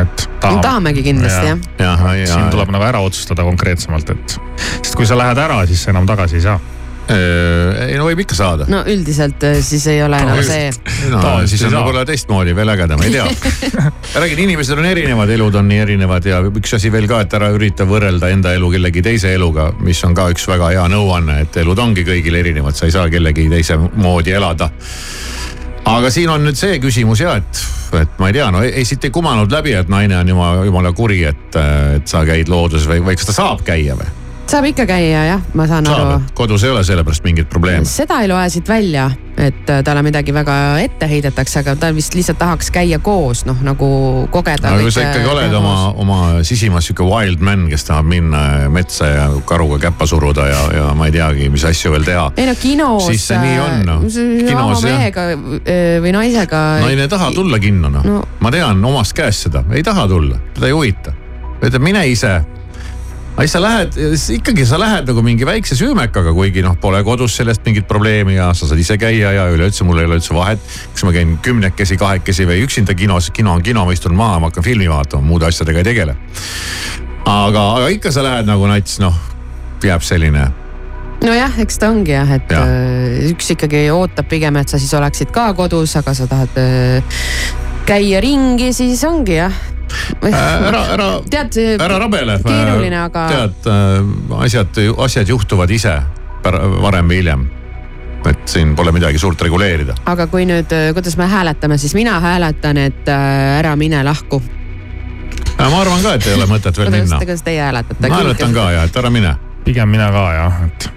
et 0.00 0.28
tahame. 0.40 0.62
tahamegi 0.62 1.02
kindlasti 1.02 1.46
jah. 1.46 1.58
jah, 1.78 2.06
siin 2.30 2.48
tuleb 2.52 2.70
nagu 2.72 2.86
ära 2.86 3.02
otsustada 3.04 3.44
konkreetsemalt, 3.44 4.14
et 4.14 4.38
sest 4.80 4.94
kui 4.96 5.06
sa 5.08 5.18
lähed 5.18 5.38
ära, 5.38 5.64
siis 5.68 5.82
sa 5.84 5.92
enam 5.92 6.06
tagasi 6.08 6.38
ei 6.40 6.46
saa. 6.46 6.58
Ei 7.12 7.98
no 8.00 8.06
võib 8.06 8.22
ikka 8.24 8.36
saada. 8.38 8.66
no 8.70 8.80
üldiselt 8.88 9.42
äh, 9.44 9.58
siis 9.64 9.84
ei 9.92 10.00
ole 10.02 10.18
enam 10.24 10.40
see. 10.44 10.70
no 11.10 11.20
Tavaliselt 11.20 11.50
siis 11.52 11.64
on 11.68 11.76
võib-olla 11.76 12.04
teistmoodi 12.08 12.54
veel 12.56 12.72
ägedam, 12.72 13.02
ei 13.04 13.12
tea. 13.12 13.26
räägin, 14.22 14.44
inimesed 14.46 14.78
on 14.78 14.88
erinevad, 14.88 15.32
elud 15.36 15.58
on 15.60 15.68
nii 15.68 15.82
erinevad 15.84 16.28
ja 16.28 16.40
üks 16.48 16.76
asi 16.78 16.92
veel 16.92 17.08
ka, 17.10 17.20
et 17.26 17.36
ära 17.36 17.50
ürita 17.52 17.84
võrrelda 17.88 18.32
enda 18.32 18.54
elu 18.56 18.72
kellegi 18.76 19.04
teise 19.04 19.34
eluga, 19.36 19.68
mis 19.84 20.00
on 20.08 20.16
ka 20.16 20.30
üks 20.32 20.48
väga 20.48 20.72
hea 20.72 20.88
nõuanne, 20.94 21.42
et 21.44 21.60
elud 21.60 21.84
ongi 21.84 22.06
kõigil 22.08 22.40
erinevad, 22.40 22.78
sa 22.78 22.88
ei 22.88 22.96
saa 22.96 23.12
kellegi 23.12 23.50
teise 23.52 23.78
moodi 23.78 24.32
elada 24.32 24.70
aga 25.84 26.10
siin 26.10 26.32
on 26.32 26.44
nüüd 26.46 26.56
see 26.56 26.80
küsimus 26.80 27.20
ja 27.20 27.36
et, 27.40 27.64
et 28.00 28.18
ma 28.20 28.32
ei 28.32 28.36
tea, 28.38 28.48
no 28.54 28.64
ei, 28.64 28.72
ei 28.80 28.88
siit 28.88 29.04
ei 29.04 29.12
kumanud 29.14 29.52
läbi, 29.52 29.76
et 29.76 29.92
naine 29.92 30.16
on 30.22 30.34
jumala, 30.34 30.64
jumala 30.64 30.96
kuri, 30.96 31.20
et, 31.28 31.62
et 31.98 32.08
sa 32.08 32.24
käid 32.24 32.48
looduses 32.48 32.88
või, 32.88 33.04
või 33.04 33.20
kas 33.20 33.28
ta 33.28 33.36
saab 33.42 33.64
käia 33.66 33.98
või? 34.00 34.23
Saab 34.50 34.64
ikka 34.68 34.86
käia 34.86 35.24
jah, 35.28 35.44
ma 35.56 35.66
saan 35.70 35.86
saab 35.88 36.08
aru., 36.08 36.22
kodus 36.36 36.64
ei 36.64 36.70
ole 36.70 36.84
sellepärast 36.84 37.24
mingit 37.24 37.48
probleemi. 37.50 37.86
seda 37.88 38.20
ei 38.22 38.28
loe 38.28 38.44
siit 38.52 38.68
välja, 38.68 39.08
et 39.40 39.70
äh, 39.70 39.80
talle 39.84 40.02
midagi 40.04 40.34
väga 40.34 40.56
ette 40.82 41.08
heidetakse, 41.10 41.62
aga 41.62 41.74
ta 41.80 41.90
vist 41.96 42.14
lihtsalt 42.14 42.38
tahaks 42.38 42.70
käia 42.74 42.98
koos, 43.02 43.44
noh 43.48 43.62
nagu 43.64 43.88
kogeda. 44.34 44.68
aga 44.74 44.84
kui 44.84 44.92
sa 44.94 45.06
ikkagi 45.08 45.30
oled 45.32 45.56
oma, 45.58 45.74
oma 46.04 46.18
sisimas 46.46 46.86
sihuke 46.88 47.06
wild 47.08 47.42
man, 47.44 47.66
kes 47.72 47.88
tahab 47.88 48.08
minna 48.12 48.44
metsa 48.72 49.10
ja 49.10 49.26
karuga 49.48 49.80
käppa 49.86 50.06
suruda 50.10 50.46
ja, 50.50 50.62
ja 50.76 50.86
ma 50.98 51.08
ei 51.08 51.16
teagi, 51.16 51.48
mis 51.52 51.64
asju 51.64 51.94
veel 51.96 52.06
teha. 52.06 52.28
ei 52.36 52.48
no 52.50 52.56
kinos. 52.60 53.08
Siis 53.08 53.26
see 53.32 53.40
nii 53.40 53.58
on, 53.64 53.84
noh. 53.88 54.04
Kinos, 54.04 54.84
jah. 54.84 54.98
mehega 54.98 55.28
äh, 55.32 55.98
või 56.04 56.14
naisega. 56.16 56.64
naine 56.84 57.08
ei 57.08 57.12
taha 57.12 57.32
tulla 57.34 57.58
kinno 57.62 57.90
noh 57.90 58.02
No. 58.04 58.18
no., 58.20 58.24
ma 58.44 58.50
tean 58.52 58.82
omast 58.84 59.14
käest 59.16 59.46
seda, 59.46 59.64
ei 59.72 59.82
taha 59.82 60.04
tulla, 60.10 60.36
teda 60.54 60.68
ei 60.68 60.74
huvita. 60.76 61.14
ütleb 61.64 61.80
mine 61.82 62.02
ise. 62.10 62.42
Aga 63.34 63.44
siis 63.44 63.54
sa 63.56 63.60
lähed, 63.62 63.96
ikkagi 64.36 64.66
sa 64.66 64.78
lähed 64.78 65.08
nagu 65.10 65.22
mingi 65.26 65.46
väikse 65.46 65.74
süümekaga, 65.78 66.32
kuigi 66.36 66.62
noh, 66.62 66.76
pole 66.80 67.00
kodus 67.06 67.34
sellest 67.40 67.64
mingit 67.66 67.88
probleemi 67.90 68.36
ja 68.36 68.52
sa 68.54 68.68
saad 68.70 68.78
ise 68.78 68.96
käia 69.00 69.32
ja 69.34 69.46
üleüldse 69.50 69.86
mul 69.86 69.98
ei 69.98 70.06
ole 70.06 70.20
üldse 70.20 70.34
vahet. 70.36 70.62
kas 70.94 71.06
ma 71.06 71.12
käin 71.14 71.36
kümnekesi, 71.42 71.98
kahekesi 71.98 72.46
või 72.46 72.62
üksinda 72.62 72.94
kinos, 72.94 73.32
kino 73.34 73.56
on 73.58 73.62
kino, 73.62 73.84
ma 73.84 73.94
istun 73.96 74.14
maha, 74.14 74.38
ma 74.38 74.52
hakkan 74.52 74.66
filmi 74.66 74.86
vaatama, 74.90 75.26
muude 75.26 75.50
asjadega 75.50 75.82
ei 75.82 75.88
tegele. 75.90 76.16
aga, 77.24 77.64
aga 77.80 77.88
ikka 77.96 78.12
sa 78.14 78.22
lähed 78.22 78.46
nagu 78.46 78.70
nats 78.70 79.00
noh, 79.02 79.18
jääb 79.82 80.04
selline 80.06 80.46
nojah, 81.24 81.58
eks 81.64 81.78
ta 81.80 81.90
ongi 81.90 82.14
jah, 82.14 82.30
et 82.36 82.50
Ja. 82.52 82.64
ja. 82.68 83.28
üks 83.32 83.50
ikkagi 83.54 83.88
ootab 83.90 84.28
pigem, 84.30 84.56
et 84.60 84.68
sa 84.68 84.78
siis 84.78 84.92
oleksid 84.94 85.32
ka 85.34 85.50
kodus, 85.56 85.96
aga 85.96 86.14
sa 86.14 86.26
tahad 86.30 86.58
äh, 86.60 87.20
käia 87.88 88.20
ringi, 88.20 88.72
siis 88.76 89.04
ongi 89.08 89.38
jah. 89.40 89.54
ära, 90.30 90.84
ära, 90.94 91.08
tead, 91.30 91.58
ära 91.80 91.98
rabele. 91.98 92.38
keeruline, 92.44 93.00
aga 93.04 93.26
tead, 93.30 93.68
asjad, 94.44 94.80
asjad 95.06 95.28
juhtuvad 95.28 95.70
ise 95.70 95.98
varem 96.44 97.08
või 97.08 97.20
hiljem. 97.22 97.46
et 98.24 98.48
siin 98.48 98.72
pole 98.76 98.92
midagi 98.92 99.18
suurt 99.18 99.40
reguleerida. 99.42 99.94
aga 100.06 100.26
kui 100.26 100.46
nüüd, 100.48 100.72
kuidas 100.96 101.16
me 101.20 101.28
hääletame, 101.28 101.78
siis 101.78 101.94
mina 101.94 102.18
hääletan, 102.20 102.76
et 102.76 103.08
äh, 103.08 103.58
ära 103.58 103.76
mine 103.76 104.04
lahku. 104.04 104.42
ma 105.58 105.80
arvan 105.80 106.02
ka, 106.02 106.14
et 106.14 106.26
ei 106.26 106.34
ole 106.34 106.48
mõtet 106.50 106.78
veel 106.78 106.90
minna. 106.90 107.18
kuidas 107.18 107.42
teie 107.42 107.62
hääletate? 107.62 108.08
ma 108.08 108.20
hääletan 108.20 108.54
ka 108.54 108.70
ja, 108.72 108.84
et 108.84 108.96
ära 108.96 109.10
mine. 109.10 109.36
pigem 109.64 109.88
mina 109.88 110.10
ka 110.12 110.26
jah, 110.32 110.62
et 110.68 110.90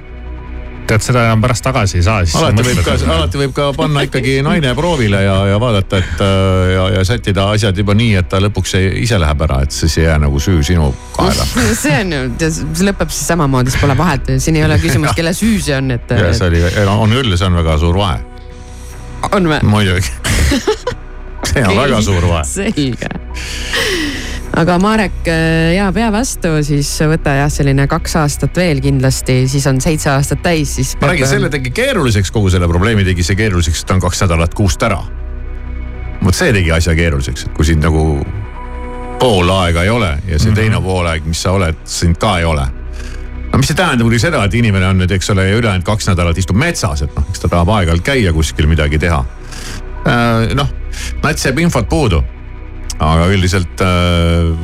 tead 0.88 1.03
seda 1.05 1.23
enam 1.27 1.41
pärast 1.43 1.63
tagasi 1.65 1.99
ei 1.99 2.05
saa, 2.05 2.21
alati 2.39 2.65
võib 2.65 2.81
ka, 2.85 2.95
alati 3.15 3.41
võib 3.41 3.53
ka 3.55 3.67
panna 3.77 4.03
ikkagi 4.07 4.38
naine 4.45 4.73
proovile 4.77 5.21
ja, 5.23 5.38
ja 5.51 5.59
vaadata, 5.61 6.01
et 6.01 6.23
äh, 6.23 6.73
ja, 6.73 6.85
ja 6.97 7.05
sättida 7.07 7.47
asjad 7.53 7.77
juba 7.77 7.95
nii, 7.97 8.15
et 8.21 8.29
ta 8.31 8.41
lõpuks 8.43 8.75
ei, 8.79 8.91
ise 9.03 9.19
läheb 9.21 9.43
ära, 9.47 9.61
et 9.67 9.75
siis 9.75 9.97
ei 9.99 10.07
jää 10.07 10.19
nagu 10.23 10.41
süü 10.43 10.63
sinu 10.65 10.89
kaela. 11.15 11.47
see 11.83 11.97
on 12.01 12.15
ju, 12.15 12.21
see 12.43 12.88
lõpeb 12.88 13.11
siis 13.13 13.31
samamoodi, 13.33 13.73
siis 13.73 13.83
pole 13.83 13.97
vahet, 13.99 14.31
siin 14.43 14.59
ei 14.59 14.67
ole 14.67 14.79
küsimus, 14.83 15.15
kelle 15.17 15.35
süü 15.38 15.59
see 15.63 15.75
on, 15.77 15.91
et. 15.97 16.15
ja 16.15 16.31
see 16.38 16.51
oli, 16.51 16.63
on 16.93 17.17
küll, 17.17 17.35
see 17.38 17.49
on 17.49 17.59
väga 17.61 17.77
suur 17.83 17.99
vahe. 17.99 18.23
on 19.31 19.51
või? 19.53 19.59
muidugi. 19.67 20.15
see 21.51 21.67
on 21.67 21.75
väga 21.83 22.01
suur 22.05 22.31
vahe. 22.31 22.47
selge. 22.47 24.26
Aga 24.58 24.78
Marek 24.82 25.28
ja 25.76 25.89
pea 25.93 26.08
vastu, 26.14 26.55
siis 26.66 26.89
võta 27.10 27.36
jah, 27.38 27.51
selline 27.53 27.88
kaks 27.89 28.18
aastat 28.22 28.58
veel 28.58 28.82
kindlasti, 28.84 29.43
siis 29.51 29.68
on 29.70 29.82
seitse 29.84 30.10
aastat 30.14 30.41
täis, 30.45 30.76
siis. 30.80 30.95
ma 31.01 31.12
räägin, 31.12 31.30
selle 31.30 31.51
tegi 31.53 31.72
keeruliseks, 31.76 32.34
kogu 32.34 32.49
selle 32.53 32.70
probleemi 32.70 33.05
tegi 33.08 33.26
see 33.26 33.38
keeruliseks, 33.38 33.84
et 33.84 33.91
ta 33.91 33.97
on 33.97 34.03
kaks 34.08 34.26
nädalat 34.26 34.58
kuust 34.58 34.84
ära. 34.88 34.99
vot 36.24 36.36
see 36.36 36.53
tegi 36.53 36.74
asja 36.74 36.95
keeruliseks, 36.97 37.45
et 37.45 37.53
kui 37.58 37.68
sind 37.68 37.86
nagu 37.86 38.03
pool 39.20 39.49
aega 39.49 39.84
ei 39.86 39.89
ole 39.89 40.10
ja 40.28 40.39
see 40.39 40.49
mm 40.49 40.51
-hmm. 40.51 40.55
teine 40.55 40.82
poolaeg, 40.82 41.26
mis 41.26 41.41
sa 41.41 41.51
oled, 41.51 41.76
sind 41.86 42.18
ka 42.18 42.39
ei 42.39 42.45
ole 42.45 42.68
no 43.51 43.60
mis 43.62 43.68
see 43.72 43.78
tähendab 43.78 44.05
muidugi 44.05 44.22
seda, 44.22 44.43
et 44.45 44.53
inimene 44.53 44.88
on 44.88 44.99
nüüd, 45.01 45.12
eks 45.12 45.30
ole, 45.34 45.47
ülejäänud 45.58 45.86
kaks 45.86 46.10
nädalat 46.12 46.38
istub 46.38 46.58
metsas, 46.62 47.01
et 47.01 47.16
noh, 47.16 47.26
eks 47.32 47.39
ta 47.43 47.49
tahab 47.49 47.72
aeg-ajalt 47.74 48.03
käia 48.05 48.34
kuskil 48.34 48.68
midagi 48.70 48.99
teha. 48.99 49.24
noh, 50.55 50.70
nats 51.24 51.45
jääb 51.45 51.60
infot 51.60 51.89
puudu. 51.89 52.24
Aga 52.99 53.27
üldiselt, 53.29 53.83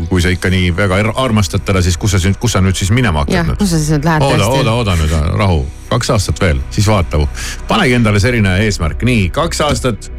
kui 0.10 0.22
sa 0.24 0.32
ikka 0.34 0.50
nii 0.54 0.72
väga 0.78 0.98
ar- 1.04 1.14
armastad 1.26 1.62
teda, 1.66 1.84
siis 1.86 1.98
kus 2.02 2.16
sa, 2.16 2.34
kus 2.40 2.56
sa 2.56 2.62
nüüd 2.66 2.78
siis 2.78 2.90
minema 2.96 3.24
hakkad 3.24 3.36
jah, 3.36 3.46
nüüd? 3.48 3.60
kus 3.62 3.74
sa 3.74 3.82
siis 3.82 3.94
nüüd 3.94 4.08
lähed 4.08 4.26
ooda, 4.26 4.48
ooda, 4.50 4.74
ooda 4.80 4.96
nüüd, 4.98 5.14
rahu, 5.38 5.60
kaks 5.92 6.14
aastat 6.16 6.42
veel, 6.42 6.62
siis 6.74 6.90
vaata. 6.90 7.22
panegi 7.70 7.98
endale 8.00 8.22
selline 8.24 8.58
eesmärk, 8.66 9.06
nii 9.06 9.30
kaks 9.34 9.62
aastat. 9.68 10.12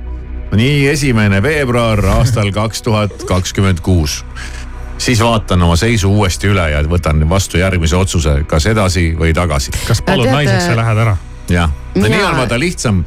nii 0.55 0.87
esimene 0.87 1.43
veebruar 1.43 2.05
aastal 2.21 2.53
kaks 2.55 2.83
tuhat 2.87 3.27
kakskümmend 3.27 3.81
kuus. 3.83 4.25
siis 4.99 5.21
vaatan 5.21 5.63
oma 5.63 5.77
seisu 5.77 6.13
uuesti 6.15 6.49
üle 6.55 6.71
ja 6.71 6.83
võtan 6.87 7.29
vastu 7.29 7.59
järgmise 7.59 7.97
otsuse, 7.97 8.45
kas 8.47 8.67
edasi 8.67 9.15
või 9.19 9.35
tagasi. 9.35 9.75
kas 9.89 10.03
tead, 10.07 10.29
naiseks 10.31 10.71
ja 10.71 10.77
lähed 10.77 11.07
ära? 11.07 11.17
jah, 11.51 11.71
nii 11.95 12.23
on 12.25 12.37
vaata 12.39 12.59
lihtsam, 12.59 13.03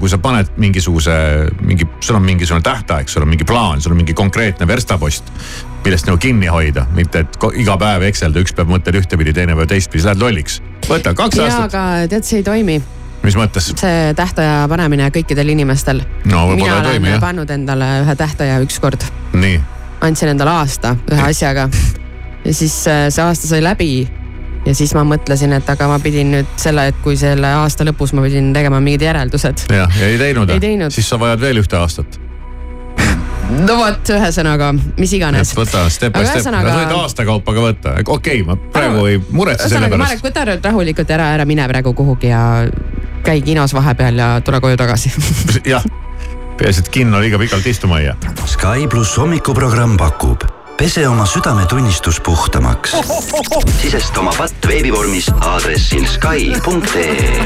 kui 0.00 0.10
sa 0.10 0.18
paned 0.22 0.52
mingisuguse, 0.62 1.12
mingi, 1.66 1.86
sul 2.00 2.16
on 2.18 2.24
mingisugune 2.26 2.62
tähtaeg, 2.62 3.10
sul 3.10 3.24
on 3.24 3.32
mingi 3.32 3.46
plaan, 3.48 3.82
sul 3.82 3.94
on 3.94 3.98
mingi 3.98 4.14
konkreetne 4.14 4.66
verstapost, 4.68 5.32
millest 5.84 6.06
nagu 6.06 6.20
kinni 6.22 6.50
hoida, 6.52 6.86
mitte 6.94 7.24
et 7.24 7.38
iga 7.58 7.76
päev 7.80 8.06
Excelda, 8.06 8.42
üks 8.42 8.54
päev 8.54 8.70
mõtled 8.70 9.00
ühtepidi, 9.02 9.34
teine 9.34 9.56
päev 9.58 9.70
teistpidi, 9.74 10.04
sa 10.04 10.12
lähed 10.12 10.22
lolliks. 10.22 10.60
võta 10.88 11.14
kaks 11.18 11.40
ja, 11.40 11.48
aastat, 11.48 11.66
aga 11.70 12.06
tead, 12.12 12.28
see 12.28 12.42
ei 12.42 12.46
toimi, 12.46 12.78
mis 13.24 13.38
mõttes? 13.38 13.72
see 13.82 14.14
tähtaja 14.18 14.62
panemine 14.70 15.10
kõikidel 15.14 15.52
inimestel. 15.56 16.04
no 16.30 16.46
mina 16.54 16.78
ei 16.78 16.86
toimi 16.86 17.08
olen 17.08 17.16
jah, 17.16 17.22
pannud 17.26 17.50
endale 17.50 17.90
ühe 18.04 18.16
tähtaja 18.22 18.62
ükskord, 18.62 19.08
andsin 20.02 20.34
endale 20.34 20.58
aasta 20.62 20.96
ühe 21.10 21.28
asjaga. 21.30 21.68
Ja 22.42 22.50
siis 22.54 22.74
äh, 22.90 23.06
see 23.14 23.22
aasta 23.22 23.46
sai 23.46 23.62
läbi 23.62 23.92
ja 24.66 24.74
siis 24.74 24.94
ma 24.94 25.04
mõtlesin, 25.06 25.54
et 25.56 25.70
aga 25.70 25.88
ma 25.90 25.98
pidin 26.02 26.32
nüüd 26.36 26.50
selle, 26.60 26.88
et 26.92 26.98
kui 27.04 27.16
selle 27.18 27.48
aasta 27.62 27.86
lõpus 27.86 28.14
ma 28.16 28.24
pidin 28.26 28.52
tegema 28.54 28.80
mingid 28.82 29.06
järeldused. 29.08 29.66
jah, 29.72 29.96
ja 30.00 30.10
ei 30.10 30.18
teinud 30.20 30.50
Ei 30.50 30.60
teinud., 30.62 30.94
siis 30.94 31.08
sa 31.08 31.18
vajad 31.20 31.42
veel 31.42 31.62
ühte 31.62 31.78
aastat. 31.78 32.18
no 33.52 33.78
vot, 33.80 34.12
ühesõnaga, 34.16 34.72
mis 34.98 35.14
iganes. 35.18 35.54
võta 35.58 35.84
step 35.90 36.14
by 36.14 36.26
step, 36.28 36.46
sa 36.46 36.62
võid 36.62 36.94
aasta 37.00 37.26
kaupa 37.28 37.56
ka 37.56 37.66
võtta, 37.66 37.96
okei 38.06 38.42
okay,, 38.42 38.46
ma 38.46 38.58
praegu 38.76 39.06
ei 39.10 39.20
muretse 39.30 39.68
selle 39.72 39.90
pärast 39.90 40.06
Marek, 40.06 40.24
võta 40.28 40.46
nüüd 40.52 40.70
rahulikult 40.70 41.16
ära, 41.18 41.32
ära 41.38 41.48
mine 41.48 41.66
praegu 41.70 41.94
kuhugi 41.98 42.30
ja 42.30 42.44
käi 43.26 43.42
kinos 43.42 43.74
vahepeal 43.74 44.18
ja 44.18 44.32
tule 44.46 44.62
koju 44.62 44.78
tagasi. 44.78 45.12
jah, 45.74 45.84
peaasi, 46.58 46.86
et 46.86 46.94
kinno 46.94 47.22
liiga 47.22 47.38
pikalt 47.42 47.66
istuma 47.66 48.02
ei 48.02 48.10
jää. 48.10 48.34
Sky 48.46 48.90
pluss 48.90 49.18
hommikuprogramm 49.18 49.98
pakub 49.98 50.61
pese 50.78 51.08
oma 51.08 51.26
südametunnistus 51.26 52.20
puhtamaks. 52.20 52.96
sisesta 53.82 54.20
oma 54.20 54.32
patt 54.38 54.68
veebivormis 54.68 55.30
aadressil 55.40 56.06
Sky.ee 56.06 57.44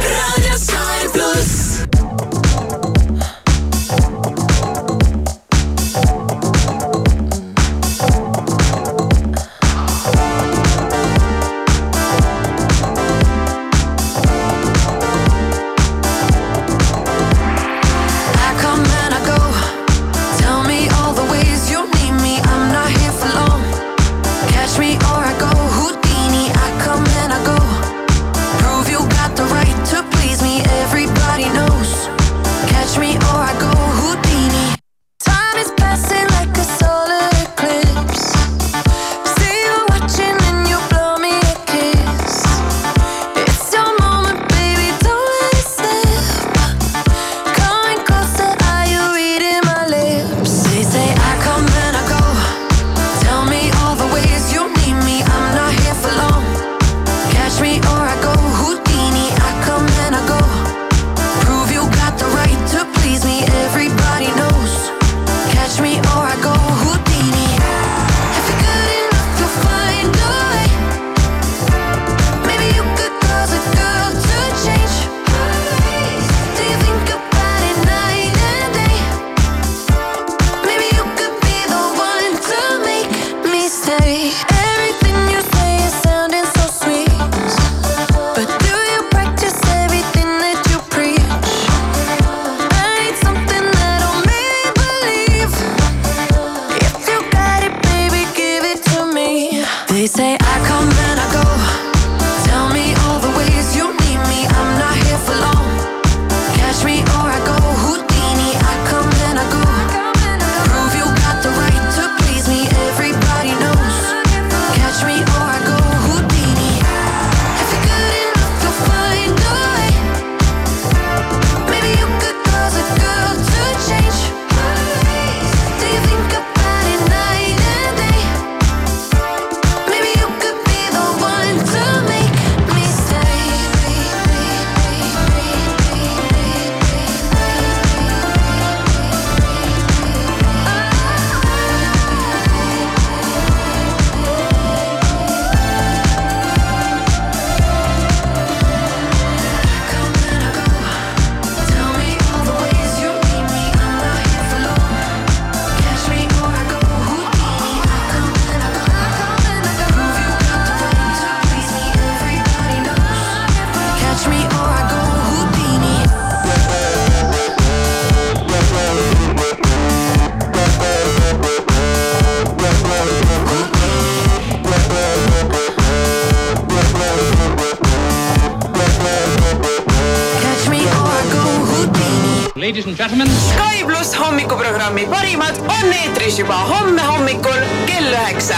and 182.98 183.10
gentlemen. 183.10 183.28
Sky 183.28 183.84
pluss 183.84 184.14
hommikuprogrammi 184.14 185.06
parimad 185.06 185.56
on 185.68 185.92
eetris 185.92 186.38
juba 186.38 186.54
homme 186.54 187.02
hommikul 187.02 187.60
kell 187.86 188.12
üheksa 188.12 188.54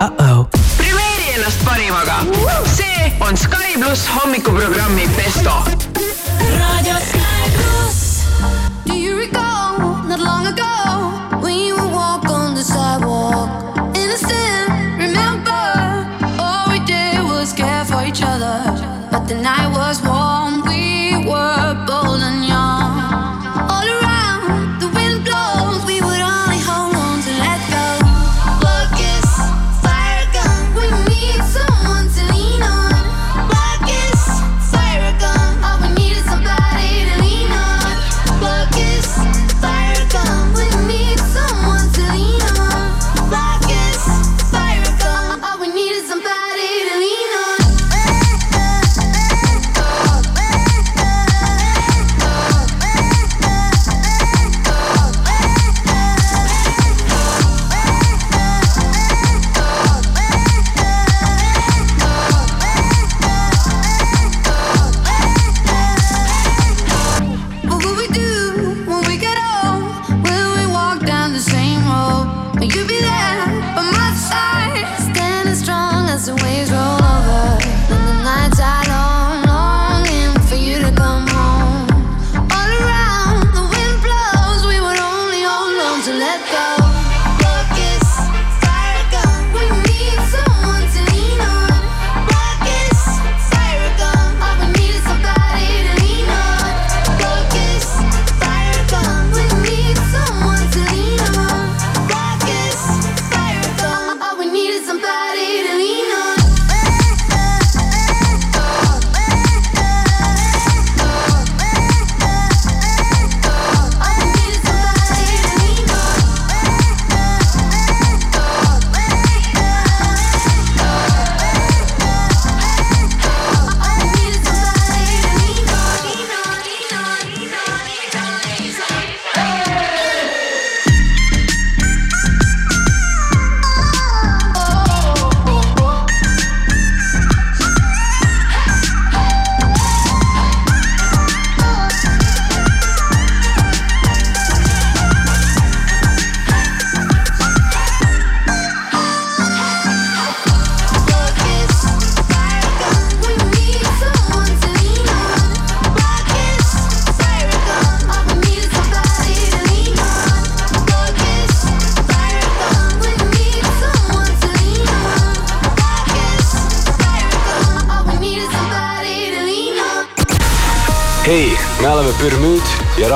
uh 0.00 0.10
-oh.. 0.10 0.46
premeeri 0.76 1.34
ennast 1.34 1.64
parimaga. 1.64 2.18
see 2.76 3.12
on 3.20 3.36
Sky 3.36 3.78
pluss 3.78 4.08
hommikuprogrammi 4.08 5.08
Pesto 5.16 5.89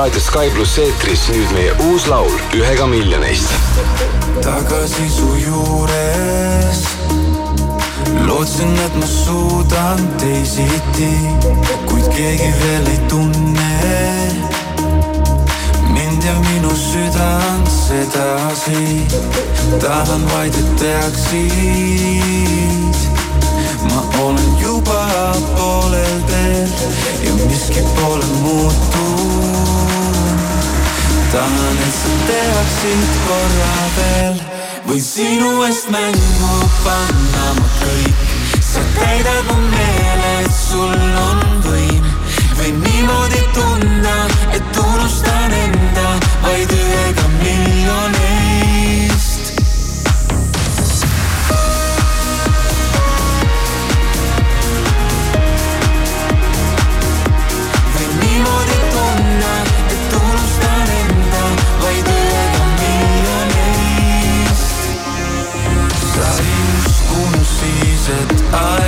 raadio 0.05 0.21
Sky 0.21 0.49
pluss 0.53 0.77
eetris 0.77 1.23
nüüd 1.33 1.49
meie 1.55 1.71
uus 1.87 2.03
laul 2.05 2.33
Ühega 2.53 2.85
miljonist. 2.85 3.49
tagasi 4.45 5.09
su 5.09 5.29
juures, 5.41 6.81
lootsin, 8.27 8.75
et 8.85 8.95
ma 9.01 9.07
suudan 9.09 9.97
teisiti, 10.21 11.09
kuid 11.89 12.05
keegi 12.13 12.51
veel 12.59 12.85
ei 12.91 12.99
tunne 13.09 13.73
mind 15.89 16.21
ja 16.23 16.35
minu 16.51 16.73
südant 16.77 17.67
sedasi. 17.73 19.07
tahan 19.81 20.23
vaid, 20.33 20.53
et 20.53 20.69
teaksid 20.83 21.45
ma 23.89 23.99
olen 24.21 24.51
juba 24.61 25.01
poolel 25.57 26.21
teel 26.29 26.69
ja 27.25 27.33
miski 27.47 27.81
pole 27.97 28.25
muutunud 28.43 28.94
tahan, 31.35 31.77
et 31.87 31.95
sa 31.99 32.13
teaksid 32.29 33.15
korra 33.27 33.73
veel, 33.97 34.37
võin 34.87 35.03
sinu 35.03 35.51
eest 35.67 35.89
mängu 35.91 36.53
panna 36.85 37.47
ma 37.59 37.67
kõik. 37.81 38.23
sa 38.69 38.83
täidad 38.95 39.43
mu 39.49 39.57
meele, 39.73 40.31
et 40.45 40.55
sul 40.55 40.95
on 41.25 41.43
võim, 41.67 42.07
võin 42.61 42.81
niimoodi 42.87 43.43
tunda, 43.57 44.17
et 44.55 44.83
unustan 44.87 45.59
enda 45.59 46.09
vaid 46.47 46.71
ühega 46.71 46.84
siis, 68.51 68.84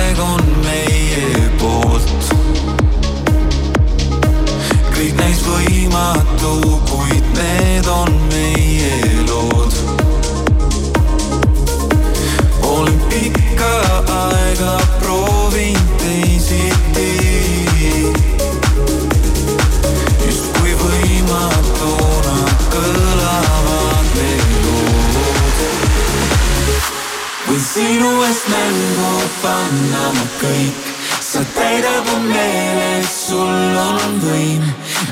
panna 29.42 30.04
ma 30.14 30.26
kõik, 30.40 30.74
sa 31.20 31.42
täidad 31.54 32.04
mu 32.08 32.18
meele, 32.28 33.02
sul 33.06 33.78
on 33.84 34.20
võim. 34.24 34.64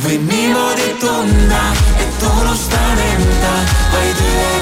võin 0.05 0.29
niimoodi 0.31 0.91
tunda, 1.01 1.63
et 2.03 2.29
unustan 2.33 3.03
enda 3.13 3.57
vaid 3.95 4.23
miljon. 4.27 4.56